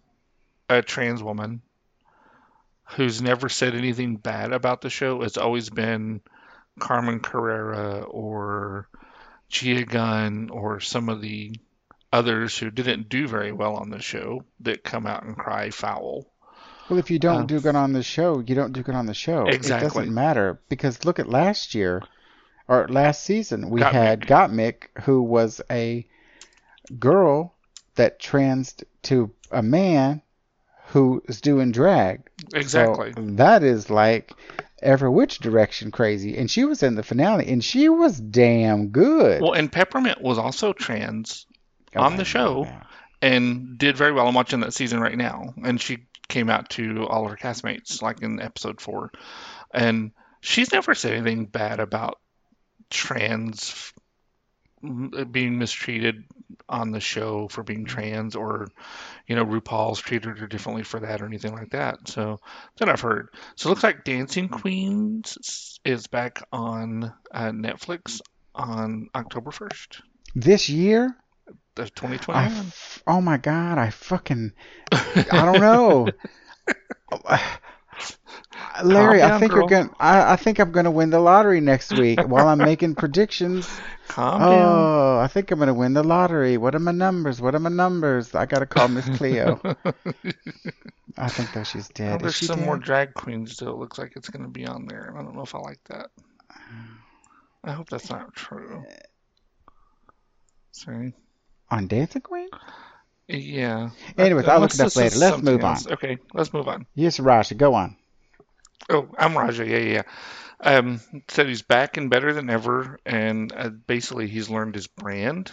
[0.70, 1.62] a trans woman
[2.92, 6.22] who's never said anything bad about the show, it's always been
[6.80, 8.88] Carmen Carrera or
[9.50, 11.56] Gia Gunn or some of the
[12.12, 16.32] others who didn't do very well on the show that come out and cry foul.
[16.90, 19.06] Well, if you don't do good um, on the show, you don't do good on
[19.06, 19.46] the show.
[19.48, 19.88] Exactly.
[19.88, 22.02] It doesn't matter because look at last year
[22.68, 23.70] or last season.
[23.70, 23.92] We Gottmik.
[23.92, 26.06] had Gottmik, who was a
[27.00, 27.54] girl
[27.96, 30.22] that transed to a man
[30.88, 32.22] who is doing drag.
[32.54, 33.12] Exactly.
[33.14, 34.32] So that is like
[34.82, 36.38] every which direction crazy.
[36.38, 39.42] And she was in the finale, and she was damn good.
[39.42, 41.46] well, and Peppermint was also trans
[41.96, 42.68] Oh, on the show,
[43.22, 44.28] and did very well.
[44.28, 48.02] I'm watching that season right now, and she came out to all of her castmates,
[48.02, 49.12] like in episode four,
[49.74, 50.12] and
[50.42, 52.20] she's never said anything bad about
[52.90, 53.94] trans
[55.32, 56.24] being mistreated
[56.70, 58.68] on the show for being trans, or
[59.28, 62.08] you know RuPaul's treated her differently for that or anything like that.
[62.08, 62.40] So
[62.78, 63.30] that I've heard.
[63.56, 68.22] So it looks like Dancing Queens is back on uh, Netflix
[68.54, 70.02] on October 1st
[70.36, 71.16] This year,
[71.80, 72.46] of 2021.
[72.68, 74.52] f- oh my god, I fucking
[74.92, 76.08] I don't know.
[78.84, 79.62] Larry, Calm I think girl.
[79.62, 79.90] you're going.
[80.00, 83.68] I, I think I'm gonna win the lottery next week while I'm making predictions.
[84.08, 84.50] Calm down.
[84.52, 86.58] Oh, I think I'm gonna win the lottery.
[86.58, 87.42] What are my numbers?
[87.42, 88.36] What are my numbers?
[88.36, 89.60] I gotta call Miss Cleo.
[91.18, 92.16] I think though she's Oh, dead.
[92.18, 92.66] Is there's she some dead?
[92.66, 93.70] more drag queens still.
[93.70, 95.12] It looks like it's going to be on there.
[95.18, 96.10] I don't know if I like that.
[97.64, 98.84] I hope that's not true.
[100.72, 101.14] Sorry.
[101.70, 102.50] On Dancing Queen?
[103.28, 103.90] Yeah.
[104.18, 105.18] Anyways, Uh, I'll look it up later.
[105.18, 105.78] Let's move on.
[105.92, 106.86] Okay, let's move on.
[106.96, 107.98] Yes, Raja, go on.
[108.90, 109.66] Oh, I'm Raja.
[109.68, 109.94] Yeah, yeah.
[109.94, 110.04] yeah.
[110.78, 115.52] Um, said he's back and better than ever, and uh, basically he's learned his brand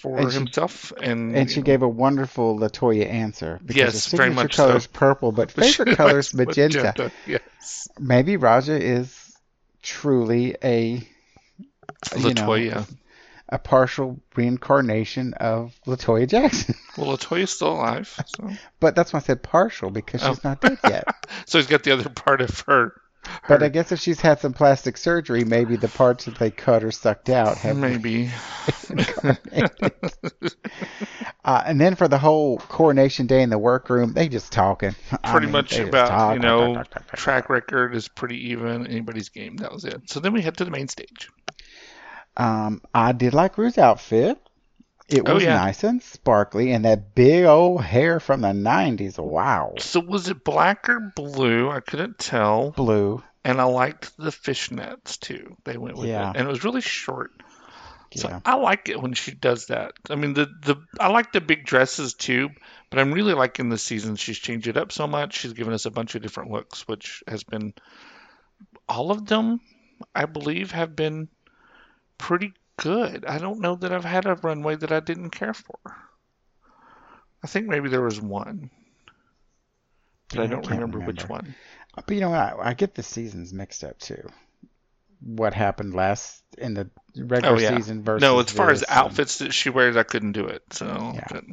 [0.00, 0.92] for And she- himself.
[1.00, 3.60] And, And she gave a wonderful Latoya answer.
[3.64, 4.76] Because Yes, very signature much color so.
[4.76, 7.12] is purple, but favorite color is magenta.
[7.26, 7.88] Yes.
[7.98, 9.14] Maybe Raja is
[9.82, 11.04] truly a you
[12.16, 12.88] know, Latoya.
[13.48, 16.74] A partial reincarnation of Latoya Jackson.
[16.98, 18.12] Well, Latoya's still alive.
[18.26, 18.50] So.
[18.80, 20.40] but that's why I said partial because she's Oh.
[20.42, 21.04] not dead yet.
[21.46, 23.00] so he's got the other part of her.
[23.46, 26.82] But I guess if she's had some plastic surgery, maybe the parts that they cut
[26.82, 28.30] or sucked out have maybe.
[31.44, 34.94] Uh, and then for the whole coronation day in the workroom, they just talking.
[35.24, 37.06] I Pretty mean, much about talk, you know talk, talk.
[37.16, 38.86] track record is pretty even.
[38.86, 39.56] Anybody's game.
[39.56, 40.10] That was it.
[40.10, 41.30] So then we head to the main stage.
[42.38, 44.38] Um, I did like Ru's outfit.
[45.08, 45.54] It Oh, was yeah.
[45.54, 49.18] nice and sparkly, and that big old hair from the '90s.
[49.18, 51.70] Wow, So was it black or blue?
[51.70, 52.70] I couldn't tell.
[52.72, 53.22] blue.
[53.44, 55.56] And I liked the fishnets too.
[55.64, 56.30] They went with Yeah.
[56.30, 57.30] it, and it was really short.
[58.14, 58.40] So Yeah.
[58.44, 59.92] I like it when she does that.
[60.10, 62.50] I mean, the the I like the big dresses too,
[62.90, 64.16] but I'm really liking this season.
[64.16, 65.38] She's changed it up so much.
[65.38, 67.72] She's given us a bunch of different looks, which has been
[68.88, 69.60] all of them,
[70.14, 71.28] I believe, have been
[72.18, 73.24] pretty good.
[73.24, 75.78] I don't know that I've had a runway that I didn't care for.
[77.42, 78.70] I think maybe there was one,
[80.28, 81.54] but I Yeah, I don't can't remember, which one.
[81.96, 84.28] Uh, but you know, I, I get the seasons mixed up too.
[85.20, 87.76] What happened last in the regular Oh, yeah.
[87.76, 90.46] season versus No, as far as and- um, outfits that she wears, I couldn't do
[90.46, 90.62] it.
[90.72, 91.26] So, Yeah.
[91.30, 91.44] but-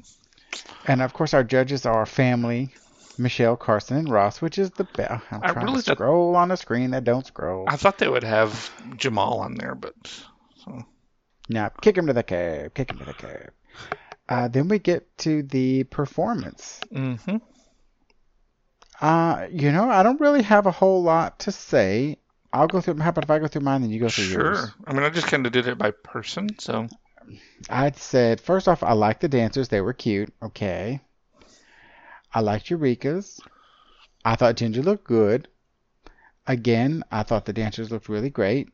[0.88, 2.74] And of course, our judges are family,
[3.18, 5.24] Michelle, Carson, and Ross, which is the best.
[5.32, 7.66] I'm I trying really to scroll on a screen that don't scroll.
[7.68, 9.96] I thought they would have Jamal on there, but
[11.50, 12.74] Now, kick him to the cab.
[12.74, 13.52] Kick him to the cab.
[14.28, 16.80] Uh, then we get to the performance.
[16.92, 17.38] Mm-hmm.
[19.00, 22.18] Uh, you know, I don't really have a whole lot to say.
[22.52, 22.98] I'll go through.
[22.98, 24.60] How about if I go through mine and you go through yours?
[24.60, 24.74] sure.
[24.88, 26.88] I mean, I just kind of did it by person, so
[27.70, 30.34] I'd said first off, I liked the dancers; they were cute.
[30.42, 31.02] Okay.
[32.34, 33.40] I liked Eureka's.
[34.24, 35.48] I thought Ginger looked good.
[36.48, 38.70] Again, I thought the dancers looked really great.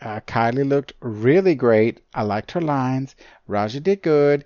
[0.00, 2.00] Uh, Kylie looked really great.
[2.14, 3.16] I liked her lines.
[3.46, 4.44] Raja did good.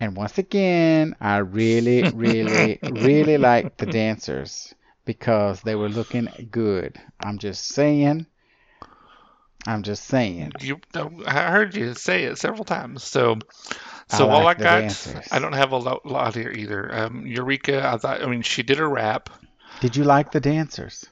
[0.00, 7.00] And once again, I really, really, really liked the dancers because they were looking good.
[7.20, 8.26] I'm just saying.
[9.66, 10.52] I'm just saying.
[10.60, 10.80] you.
[11.26, 13.04] I heard you say it several times.
[13.04, 13.38] So,
[14.10, 15.28] I so all I got, dancers.
[15.30, 16.92] I don't have a lot, lot here either.
[16.92, 18.22] Um, Eureka, I thought.
[18.22, 19.30] I mean, she did a rap.
[19.80, 21.06] Did you like the dancers?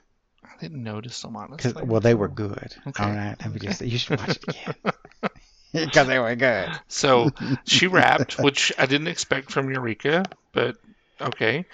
[0.61, 1.83] I didn't notice them honestly.
[1.85, 2.75] well, they were good.
[2.87, 3.03] Okay.
[3.03, 4.75] All right, let me just you should watch it again
[5.73, 6.69] because they were good.
[6.89, 7.31] So
[7.65, 10.77] she rapped, which I didn't expect from Eureka, but
[11.21, 11.65] okay.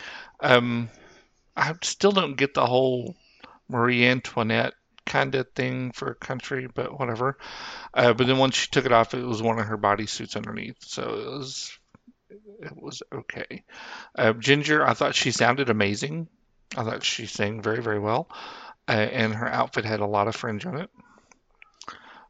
[0.40, 0.88] Um,
[1.56, 3.16] I still don't get the whole
[3.68, 7.38] Marie Antoinette kind of thing for country, but whatever.
[7.92, 10.76] Uh, but then once she took it off, it was one of her bodysuits underneath,
[10.84, 11.78] so it was
[12.60, 13.64] it was okay.
[14.16, 16.28] Uh, Ginger, I thought she sounded amazing.
[16.76, 18.28] I thought she sang very very well,
[18.88, 20.90] uh, and her outfit had a lot of fringe on it.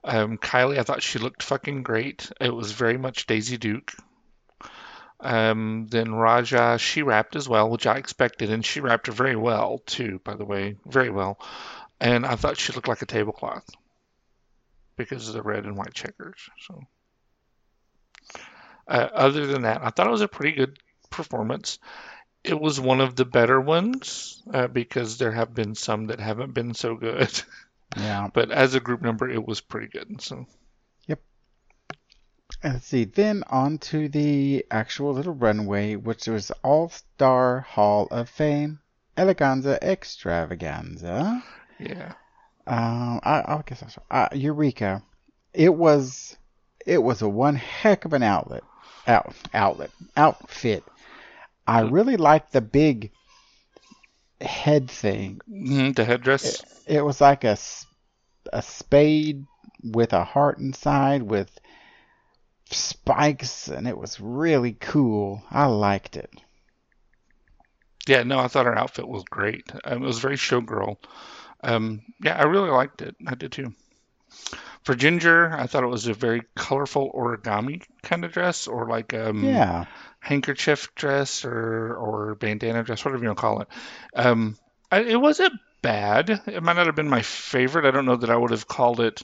[0.04, 2.30] Um, Kylie, I thought she looked fucking great.
[2.40, 3.92] It was very much Daisy Duke.
[5.18, 9.82] Um, then Raja, she rapped as well, which I expected, and she rapped very well
[9.86, 10.20] too.
[10.22, 11.38] By the way, very well.
[12.00, 13.68] And I thought she looked like a tablecloth
[14.96, 16.38] because of the red and white checkers.
[16.66, 16.82] So,
[18.86, 20.78] uh, other than that, I thought it was a pretty good
[21.10, 21.78] performance.
[22.46, 26.54] It was one of the better ones uh, because there have been some that haven't
[26.54, 27.30] been so good.
[27.96, 28.28] Yeah.
[28.34, 30.20] but as a group number, it was pretty good.
[30.20, 30.46] So,
[31.06, 31.20] Yep.
[32.64, 33.04] Let's see.
[33.04, 38.80] Then on to the actual little runway, which was All Star Hall of Fame
[39.16, 41.42] Eleganza Extravaganza.
[41.78, 42.12] yeah.
[42.66, 45.02] Um, I, I guess I saw, uh, Eureka.
[45.54, 46.36] It was
[46.84, 48.64] it was a one heck of an outlet
[49.06, 50.82] out outlet outfit.
[51.66, 53.10] I really liked the big
[54.40, 55.40] head thing.
[55.48, 56.62] Mhm, the headdress.
[56.86, 57.56] It was like a
[58.52, 59.46] a spade
[59.82, 61.50] with a heart inside with
[62.70, 65.42] spikes, and it was really cool.
[65.50, 66.30] I liked it.
[68.06, 69.70] Yeah, no, I thought her outfit was great.
[69.84, 70.96] Um, it was very showgirl.
[71.62, 73.16] Um, yeah, I really liked it.
[73.26, 73.74] I did too.
[74.82, 79.14] For Ginger, I thought it was a very colorful origami kind of dress, or like
[79.14, 79.86] um, Yeah,
[80.20, 83.68] handkerchief dress, or or bandana dress, whatever you want to call it.
[84.14, 84.56] Um,
[84.92, 86.30] I, it wasn't bad.
[86.46, 87.84] It might not have been my favorite.
[87.84, 89.22] I don't know that I would have called it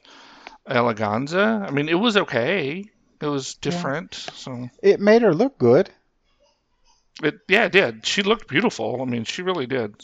[0.68, 1.66] eleganza.
[1.66, 2.84] I mean, it was okay.
[3.20, 4.14] It was different.
[4.14, 5.90] So it made her look good.
[7.22, 8.06] it, yeah, it did.
[8.06, 9.00] She looked beautiful.
[9.00, 9.94] I mean, she really did.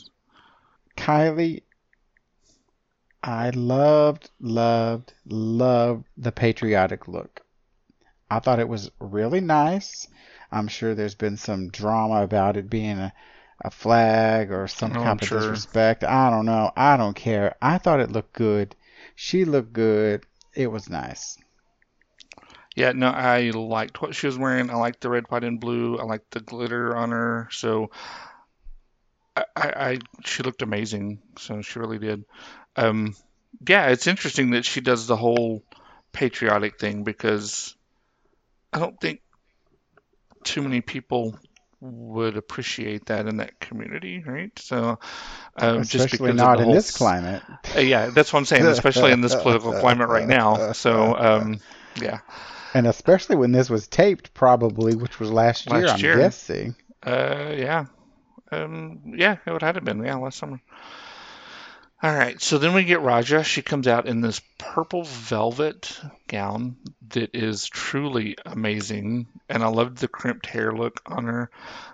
[0.96, 1.62] Kylie,
[3.22, 7.42] I loved, loved, loved the patriotic look.
[8.30, 10.08] I thought it was really nice.
[10.52, 13.12] I'm sure there's been some drama about it being a,
[13.62, 15.30] a flag or some Oh, kind of sure.
[15.30, 16.04] disrespect.
[16.04, 16.72] I don't know.
[16.76, 17.56] I don't care.
[17.62, 18.76] I thought it looked good.
[19.14, 20.26] She looked good.
[20.54, 21.38] It was nice.
[22.76, 24.70] Yeah, no, I liked what she was wearing.
[24.70, 25.98] I liked the red, white, and blue.
[25.98, 27.48] I liked the glitter on her.
[27.50, 27.90] So
[29.36, 31.20] I, I, I she looked amazing.
[31.38, 32.24] So she really did.
[32.78, 33.16] Um,
[33.66, 35.62] yeah, it's interesting that she does the whole
[36.12, 37.74] patriotic thing because
[38.72, 39.20] I don't think
[40.44, 41.36] too many people
[41.80, 44.56] would appreciate that in that community, right?
[44.58, 44.98] So
[45.56, 47.42] um, just because not in this climate.
[47.76, 50.72] Uh, yeah, that's what I'm saying, especially in this political climate right now.
[50.72, 51.60] So um,
[52.00, 52.20] yeah.
[52.74, 56.16] And especially when this was taped, probably, which was last year, Last I'm year.
[56.16, 56.76] guessing.
[57.02, 57.86] Uh, yeah.
[58.52, 60.60] Um, yeah, it would have been, yeah, last summer.
[62.00, 63.42] All right, so then we get Raja.
[63.42, 66.76] She comes out in this purple velvet gown
[67.08, 71.50] that is truly amazing, and I loved the crimped hair look on her.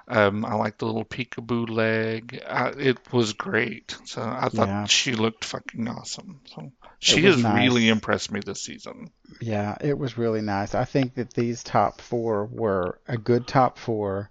[0.06, 2.42] Um, I like the little peekaboo leg.
[2.46, 3.96] I, it was great.
[4.04, 4.84] So I thought Yeah.
[4.84, 6.40] she looked fucking awesome.
[6.54, 7.62] So she has nice.
[7.62, 9.10] really impressed me this season.
[9.40, 10.74] Yeah, it was really nice.
[10.74, 14.28] I think that these top four were a good top four.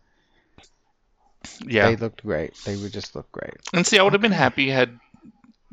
[1.65, 1.89] Yeah.
[1.89, 2.53] They looked great.
[2.63, 3.55] They would just look great.
[3.73, 4.99] And see, I would have been happy had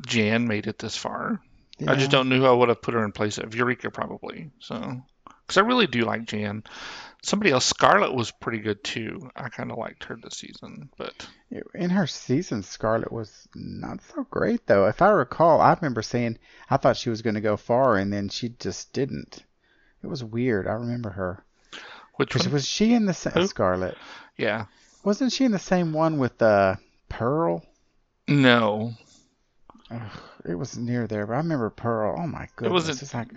[0.05, 1.39] Jan made it this far.
[1.87, 3.55] I just don't know who I would have put her in place of.
[3.55, 4.51] Eureka probably.
[4.59, 6.63] So, because I really do like Jan.
[7.23, 9.29] Somebody else, Scarlet was pretty good too.
[9.35, 11.27] I kind of liked her this season, but
[11.75, 14.87] In her season, Scarlet was not so great, though.
[14.87, 16.37] If I recall, I remember saying
[16.69, 19.43] I thought she was going to go far, and then she just didn't.
[20.03, 20.67] It was weird.
[20.67, 21.43] I remember her.
[22.15, 22.51] which one?
[22.51, 23.47] was she in the same Who?
[23.47, 23.97] Scarlett?
[24.37, 24.65] Yeah,
[25.03, 26.75] Wasn't she in the same one with uh,
[27.09, 27.63] Pearl?
[28.27, 28.93] no,
[29.91, 30.11] Ugh,
[30.45, 32.15] it was near there, but I remember Pearl.
[32.17, 33.01] Oh my goodness, it wasn't.
[33.01, 33.27] it's like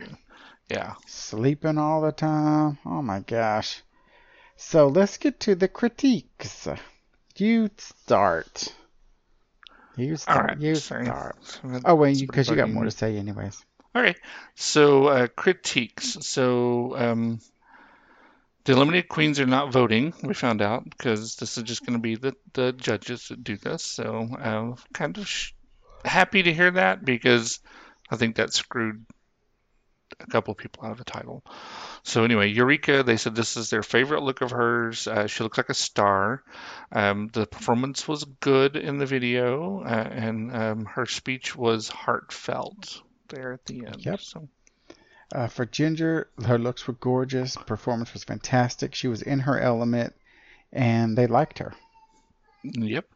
[0.70, 2.78] Yeah, sleeping all the time.
[2.86, 3.82] Oh my gosh.
[4.56, 6.68] So let's get to the critiques.
[7.36, 8.72] You start.
[9.96, 10.48] You start.
[10.50, 10.60] right.
[10.60, 11.06] You sorry.
[11.06, 11.60] start.
[11.84, 13.64] Oh wait, because you got more to say, anyways.
[13.94, 14.18] All right.
[14.54, 16.18] so uh, critiques.
[16.26, 17.40] So um,
[18.64, 20.14] the eliminated queens are not voting.
[20.22, 23.56] We found out because this is just going to be the the judges that do
[23.56, 23.82] this.
[23.82, 25.53] So uh, kind of sh-
[26.04, 27.60] happy to hear that because
[28.10, 29.04] I think that screwed
[30.20, 31.42] a couple of people out of the title.
[32.04, 35.06] So anyway, Eureka, they said this is their favorite look of hers.
[35.08, 36.42] Uh, she looks like a star.
[36.92, 43.02] Um, the performance was good in the video, uh, and um, her speech was heartfelt
[43.28, 44.04] there at the end.
[44.04, 44.20] Yep.
[44.20, 44.48] So
[45.34, 47.56] Uh, for Ginger, her looks were gorgeous.
[47.56, 48.94] Performance was fantastic.
[48.94, 50.14] She was in her element,
[50.72, 51.72] and they liked her.
[52.62, 53.06] Yep.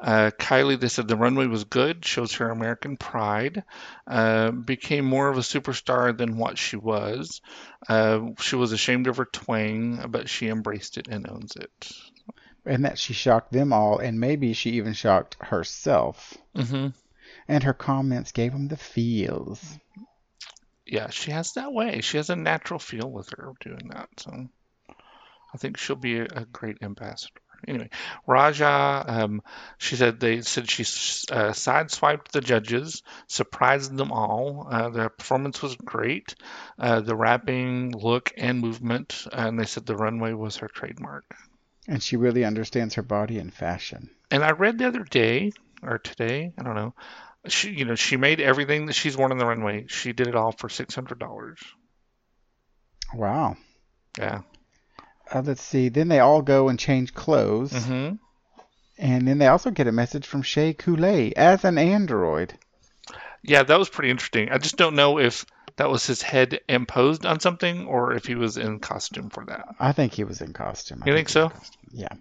[0.00, 3.64] Uh, Kylie, they said the runway was good, shows her American pride,
[4.06, 7.42] uh, became more of a superstar than what she was.
[7.86, 11.92] Uh, she was ashamed of her twang, but she embraced it and owns it.
[12.64, 16.36] And that she shocked them all, and maybe she even shocked herself.
[16.54, 16.88] hmm
[17.46, 19.62] And her comments gave them the feels.
[20.86, 22.00] Yeah, she has that way.
[22.00, 24.08] She has a natural feel with her doing that.
[24.16, 24.48] So
[25.54, 27.40] I think she'll be a, a great ambassador.
[27.66, 27.90] Anyway,
[28.26, 29.42] Raja, um,
[29.78, 34.66] she said they said she uh, sideswiped the judges, surprised them all.
[34.70, 36.34] Uh, their performance was great.
[36.78, 41.24] Uh, the rapping, look, and movement, and they said the runway was her trademark.
[41.88, 44.10] And she really understands her body and fashion.
[44.30, 45.52] And I read the other day
[45.82, 46.94] or today, I don't know.
[47.48, 49.86] She, you know, she made everything that she's worn on the runway.
[49.88, 51.58] She did it all for six hundred dollars.
[53.14, 53.56] Wow.
[54.18, 54.42] Yeah.
[55.32, 55.88] Uh, let's see.
[55.88, 57.72] Then they all go and change clothes.
[57.72, 58.12] hmm
[58.98, 62.54] And then they also get a message from Shea Coulee as an android.
[63.42, 64.50] Yeah, that was pretty interesting.
[64.50, 68.34] I just don't know if that was his head imposed on something or if he
[68.34, 69.66] was in costume for that.
[69.78, 71.02] I think he was in costume.
[71.02, 71.44] I You think he so?
[71.44, 71.80] was in costume.
[71.92, 72.12] Yeah.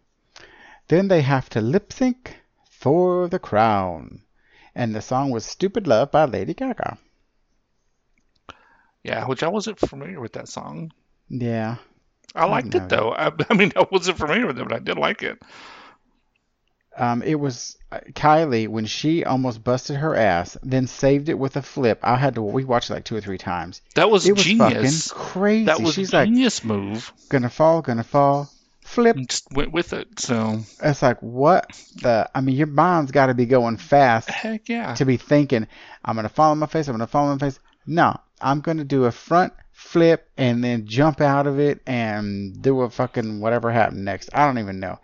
[0.87, 2.37] Then they have to lip sync
[2.69, 4.21] for the crown.
[4.75, 6.97] And the song was Stupid Love by Lady Gaga.
[9.03, 10.91] Yeah, which I wasn't familiar with that song.
[11.29, 11.77] Yeah.
[12.35, 13.11] I liked know it though.
[13.11, 15.39] I, I mean, I wasn't familiar with it, but I did like it.
[16.97, 21.55] Um, it was uh, Kylie when she almost busted her ass, then saved it with
[21.55, 21.99] a flip.
[22.03, 22.41] I had to.
[22.41, 23.81] We watched it like two or three times.
[23.95, 25.07] That was It was genius.
[25.11, 25.65] fucking crazy.
[25.65, 27.13] That was She's like, genius move.
[27.29, 28.49] gonna fall, gonna fall,
[28.81, 29.15] flip.
[29.15, 30.19] And just went with it.
[30.19, 31.67] So It's like what
[32.01, 32.29] the?
[32.35, 34.93] I mean, your mind's got to be going fast heck yeah.
[34.95, 35.67] to be thinking,
[36.03, 36.87] I'm gonna fall on my face.
[36.89, 37.59] I'm gonna fall on my face.
[37.85, 42.81] No, I'm gonna do a front flip and then jump out of it and do
[42.81, 44.29] a fucking whatever happened next.
[44.33, 44.99] I don't even know.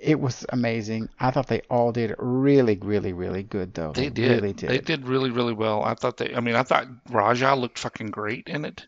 [0.00, 1.10] It was amazing.
[1.20, 3.92] I thought they all did really, really, really good though.
[3.92, 4.30] They did.
[4.42, 4.70] Really did.
[4.70, 5.84] They did really, really well.
[5.84, 6.34] I thought they.
[6.34, 8.86] I mean, I thought Raja looked fucking great in it.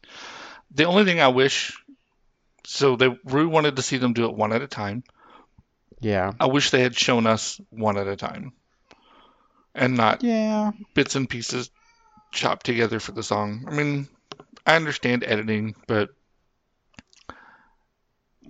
[0.74, 1.72] The only thing I wish,
[2.64, 5.05] so they Ru wanted to see them do it one at a time.
[6.00, 6.32] Yeah.
[6.40, 8.55] I wish they had shown us one at a time,
[9.74, 10.72] and not Yeah.
[10.94, 11.70] bits and pieces
[12.32, 13.66] chopped together for the song.
[13.68, 14.09] I mean,
[14.66, 16.10] I understand editing, but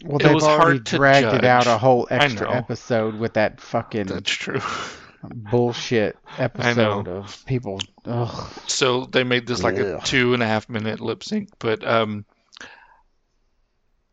[0.02, 3.34] Well, It they've was already hard to dragged it out a whole extra episode with
[3.34, 4.60] that fucking that's true.
[5.22, 7.80] bullshit episode of people.
[8.04, 8.52] Ugh.
[8.66, 12.24] So they made this like a two and a half minute lip sync, but um,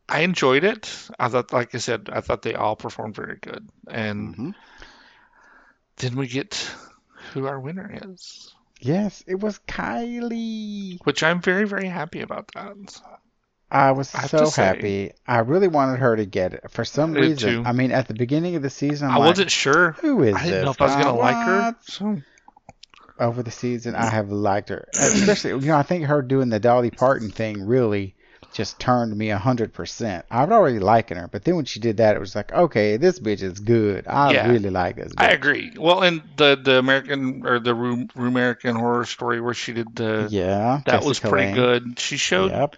[0.08, 0.94] I enjoyed it.
[1.20, 3.68] I thought, like I said, I thought they all performed very good.
[3.90, 4.56] And Mhm.
[5.98, 6.70] then we get
[7.34, 11.00] who our winner is, Yes, it was Kylie.
[11.06, 13.02] which I'm very, very happy about that.
[13.70, 15.12] I was I so happy.
[15.26, 17.66] I really wanted her to get it for some I reason.
[17.66, 19.92] I mean, at the beginning of the season, I'm I like, wasn't sure.
[19.94, 20.66] who is I didn't this?
[20.66, 21.76] know if I was gonna like her.
[21.84, 22.22] So
[23.20, 25.78] Over the season, I have liked her, especially you know.
[25.78, 28.16] I think her doing the Dolly Parton thing really
[28.54, 30.26] just turned me a hundred percent.
[30.30, 33.20] I've already liking her, but then when she did that, it was like, okay, this
[33.20, 34.08] bitch is good.
[34.08, 34.50] I Yeah.
[34.50, 35.14] really like this.
[35.18, 35.74] I agree.
[35.78, 40.28] Well, and the the American or the Room, American Horror Story where she did the
[40.32, 42.00] yeah, that was pretty good.
[42.00, 42.52] She showed.
[42.52, 42.76] Yep.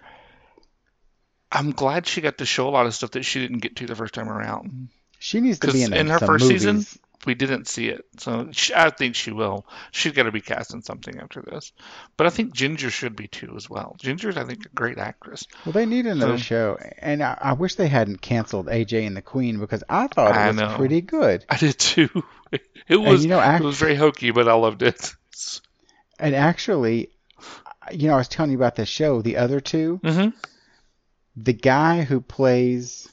[1.51, 3.85] I'm glad she got to show a lot of stuff that she didn't get to
[3.85, 4.89] the first time around.
[5.19, 6.63] She needs to be in, in her first movies.
[6.63, 6.85] season,
[7.25, 9.65] We didn't see it, so she, I think she will.
[9.91, 11.71] She's got to be cast in something after this.
[12.17, 13.95] But I think Ginger should be too as well.
[13.99, 15.45] Ginger's, I think, a great actress.
[15.65, 19.15] Well, they need another So- show, and I, I wish they hadn't canceled AJ and
[19.15, 20.75] the Queen because I thought it was know.
[20.77, 21.45] pretty good.
[21.49, 22.09] I did too.
[22.51, 22.61] It
[22.97, 25.15] And was you know, it was very hokey, but I loved it.
[26.19, 27.09] and actually,
[27.91, 29.99] you know, I was telling you about the show, the other two.
[30.03, 30.29] hmm
[31.35, 33.07] The guy who plays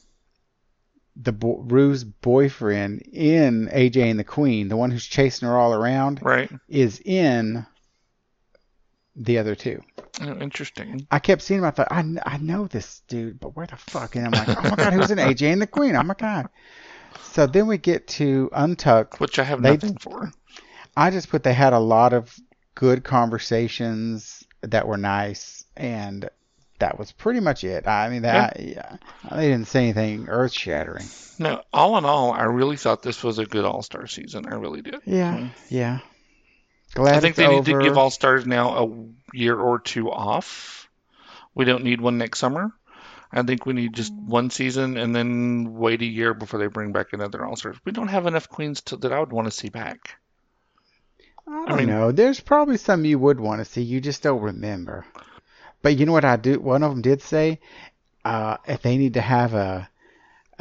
[1.22, 5.74] the bo- Ru's boyfriend in AJ and the Queen, the one who's chasing her all
[5.74, 6.50] around, Right.
[6.68, 7.66] is in
[9.16, 9.82] the other two.
[10.22, 11.06] Oh, interesting.
[11.10, 11.64] I kept seeing him.
[11.64, 14.16] I thought, I, I know this dude, but where the fuck?
[14.16, 15.96] And I'm like, oh my god, who's in AJ and the Queen?
[15.96, 16.48] Oh my god.
[17.32, 19.20] So then we get to Untucked.
[19.20, 20.30] Which I have They- nothing for.
[20.96, 22.34] I just put they had a lot of
[22.74, 26.28] good conversations that were nice, and
[26.80, 27.86] that was pretty much it.
[27.86, 28.96] I mean, that yeah,
[29.30, 31.06] they didn't say anything earth shattering.
[31.38, 34.46] No, all in all, I really thought this was a good All Star season.
[34.46, 34.96] I really did.
[35.06, 35.46] Yeah, hmm.
[35.68, 36.00] yeah.
[36.92, 40.88] Glad I think they need to give All Stars now a year or two off.
[41.54, 42.72] We don't need one next summer.
[43.32, 46.90] I think we need just one season and then wait a year before they bring
[46.92, 47.76] back another All Stars.
[47.84, 50.16] We don't have enough queens to, that I would want to see back.
[51.48, 52.10] I I don't mean- know.
[52.12, 53.82] There's probably some you would want to see.
[53.82, 55.06] You just don't remember.
[55.82, 56.60] But you know what I do?
[56.60, 57.60] One of them did say,
[58.24, 59.88] uh, if they need to have a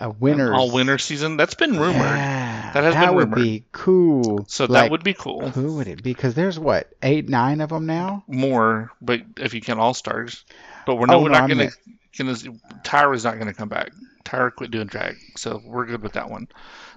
[0.01, 1.36] a winners All winter season.
[1.36, 1.95] That's been rumored.
[1.97, 3.36] Yeah, That has been would rumored.
[3.43, 4.45] be cool.
[4.47, 5.49] So Like, that would be cool.
[5.49, 6.13] Who would it be?
[6.13, 8.24] Because there's what eight, nine of them now.
[8.26, 10.45] More, but if you count All Stars.
[10.86, 12.59] But we're, Oh, no, we're no, not going to.
[12.84, 13.91] Tyra's not going to come back.
[14.24, 16.47] Tyra quit doing drag, so we're good with that one.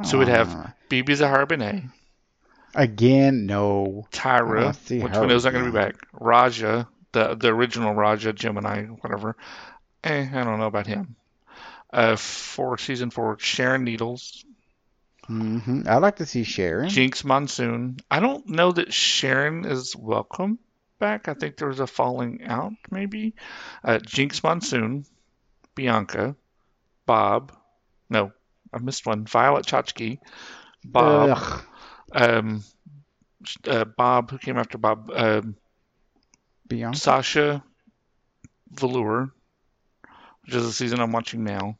[0.04, 0.72] So we'd have.
[0.88, 1.82] BeBe Zahara Benet,
[2.74, 3.46] again.
[3.46, 5.96] No, Tyra, which we know is not going to be back.
[6.12, 9.36] Raja, the the original Raja, Gemini, whatever.
[10.04, 11.16] Eh, I don't know about him.
[11.92, 14.44] Uh, for season four, Sharon Needles,
[15.26, 16.88] hmm I'd like to see Sharon.
[16.88, 17.98] Jinkx Monsoon.
[18.10, 20.58] I don't know that Sharon is welcome
[20.98, 21.28] back.
[21.28, 23.34] I think there was a falling out, maybe.
[23.84, 25.04] Uh, Jinkx Monsoon,
[25.74, 26.36] Bianca,
[27.06, 27.52] Bob.
[28.10, 28.32] No,
[28.72, 29.24] I missed one.
[29.26, 30.18] Violet Chachki,
[30.84, 31.62] Bob, Ugh.
[32.12, 32.62] um,
[33.66, 35.56] uh, Bob, who came after Bob, um,
[36.66, 36.98] Bianca.
[36.98, 37.64] Sasha
[38.70, 39.30] Velour,
[40.44, 41.76] which is the season I'm watching now.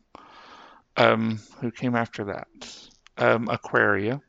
[0.96, 2.48] Um, who came after that?
[3.16, 4.20] Um, Aquaria.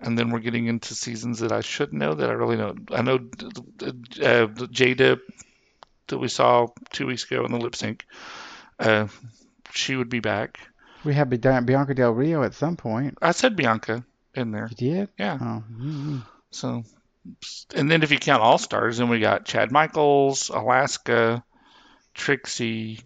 [0.00, 2.74] And then we're getting into seasons that I should know that I really know.
[2.92, 5.18] I know uh, the Jaida
[6.08, 8.04] that we saw two weeks ago in the lip sync.
[8.78, 9.08] Uh,
[9.72, 10.58] she would be back.
[11.04, 13.18] We had Bi- Bianca Del Rio at some point.
[13.20, 14.04] I said Bianca
[14.34, 14.68] in there.
[14.70, 15.08] You did?
[15.18, 15.38] Yeah.
[15.40, 15.64] Oh.
[15.72, 16.84] mm So,
[17.74, 21.44] and then if you count All Stars, then we got Chad Michaels, Alaska,
[22.14, 23.00] Trixie,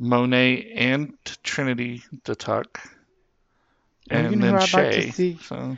[0.00, 2.80] Monét, and Trinity the Tuck,
[4.10, 5.10] And you know then who I'd like to Shea.
[5.12, 5.38] see?
[5.42, 5.76] So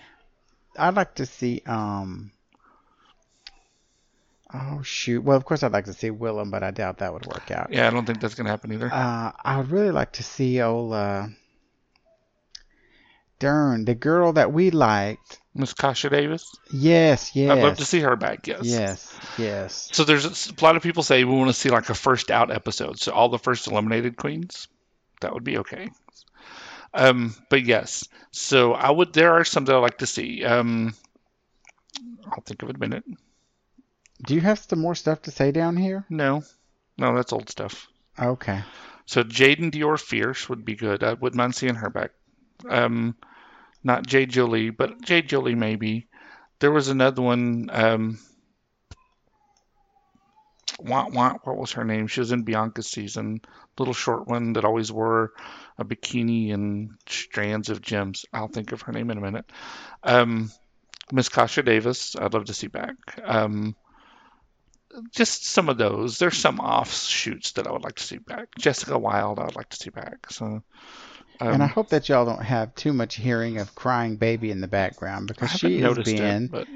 [0.79, 2.33] I'd like to see um.
[4.53, 5.23] Oh shoot!
[5.23, 7.73] Well, of course I'd like to see Willam, but I doubt that would work out.
[7.73, 8.91] yeah, I don't think that's gonna happen either.
[8.93, 10.61] Uh, I would really like to see
[10.93, 11.29] uh,
[13.41, 15.39] Dern, the girl that we liked.
[15.53, 16.55] Miss Kasha Davis.
[16.73, 17.51] Yes, yes.
[17.51, 18.47] I'd love to see her back.
[18.47, 18.61] Yes.
[18.63, 19.89] Yes, yes.
[19.93, 22.53] So there's a lot of people say we want to see like a first out
[22.53, 24.69] episode, so all the first eliminated queens.
[25.21, 25.91] That would be okay.
[26.95, 29.13] Um, but yes, so I would.
[29.13, 30.45] There are some that I'd like to see.
[30.45, 30.95] Um,
[32.31, 33.05] I'll think of it in a minute.
[34.25, 36.05] Do you have some more stuff to say down here?
[36.09, 36.45] No,
[36.97, 37.89] no, that's old stuff.
[38.19, 38.61] Okay.
[39.07, 41.03] So Jaidynn Diore Fierce would be good.
[41.03, 42.13] I wouldn't mind seeing her back.
[42.69, 43.17] Um,
[43.83, 46.09] not Jade Jolie, but Jade Jolie maybe.
[46.61, 47.71] There was another one.
[47.73, 48.19] Um,
[50.79, 52.07] wah, wah, what was her name?
[52.07, 53.41] She was in Bianca's season.
[53.79, 55.33] Little short one that always wore
[55.79, 58.27] a bikini and strands of gems.
[58.33, 59.51] I'll think of her name in a minute.
[60.03, 60.51] Um,
[61.13, 62.95] Miss Kasha Davis, I'd love to see back.
[63.25, 63.75] Um,
[65.13, 66.19] just some of those.
[66.19, 68.49] There's some offshoots that I would like to see back.
[68.59, 70.31] Jessica Wild, I would like to see back.
[70.31, 70.63] So,
[71.41, 74.61] um, and I hope that y'all don't have too much hearing of crying baby in
[74.61, 76.69] the background because she is being it, but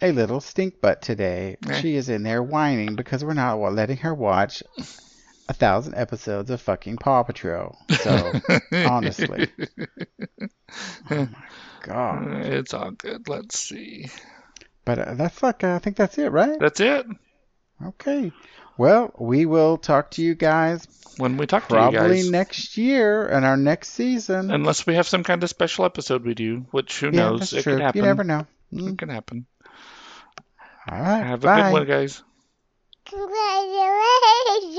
[0.00, 1.56] a little stink butt today.
[1.68, 1.80] Eh.
[1.80, 4.62] She is in there whining because we're not letting her watch
[5.48, 7.76] a thousand episodes of fucking Paw Patrol.
[8.00, 8.32] So
[8.72, 9.48] honestly,
[11.10, 11.28] oh my
[11.82, 12.32] god.
[12.46, 13.28] it's all good.
[13.28, 14.08] Let's see.
[14.84, 16.58] But uh, that's like uh, I think that's it, right?
[16.58, 17.06] That's it.
[17.84, 18.32] Okay.
[18.82, 23.28] Well, we will talk to you guys When we talk to you probably next year
[23.28, 24.50] in our next season.
[24.50, 27.38] unless we have some kind of special episode we do, which who yeah, knows?
[27.38, 27.74] that's It true.
[27.74, 27.98] could happen.
[28.00, 28.44] You never know.
[28.74, 28.94] Mm.
[28.94, 29.46] It can happen.
[30.90, 31.22] All right.
[31.24, 32.24] Have a good one, guys.
[33.06, 34.74] Congratulations,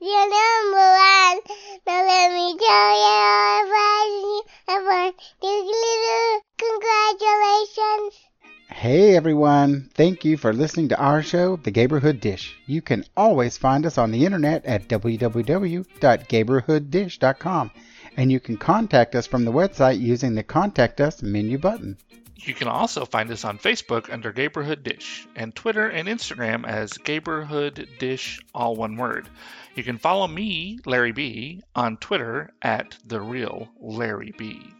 [0.00, 1.36] you're number one.
[1.84, 5.12] Now let me tell you, everyone,
[5.42, 8.27] little congratulations.
[8.70, 12.54] Hey everyone, thank you for listening to our show, The Gayborhood Dish.
[12.66, 17.70] You can always find us on the internet at www.gayborhooddish.com
[18.16, 21.96] and you can contact us from the website using the Contact Us menu button.
[22.36, 26.92] You can also find us on Facebook under Gayborhood Dish and Twitter and Instagram as
[26.92, 29.28] Gayborhood Dish, all one word.
[29.76, 34.74] You can follow me, Larry B, on Twitter at the real Larry B.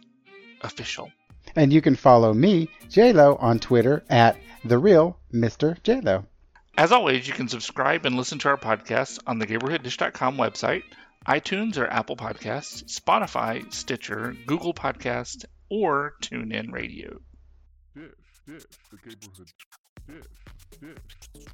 [0.61, 1.11] Official.
[1.55, 5.79] And you can follow me, JLo, on Twitter at the real Mr.
[5.81, 6.25] JLo.
[6.77, 10.83] As always, you can subscribe and listen to our podcasts on the GayborhoodDish.com website,
[11.27, 17.19] iTunes or Apple Podcasts, Spotify, Stitcher, Google Podcasts, or TuneIn Radio.
[17.95, 18.11] Dish,
[18.47, 19.51] dish, the neighborhood.
[20.07, 20.95] Dish,
[21.33, 21.45] dish.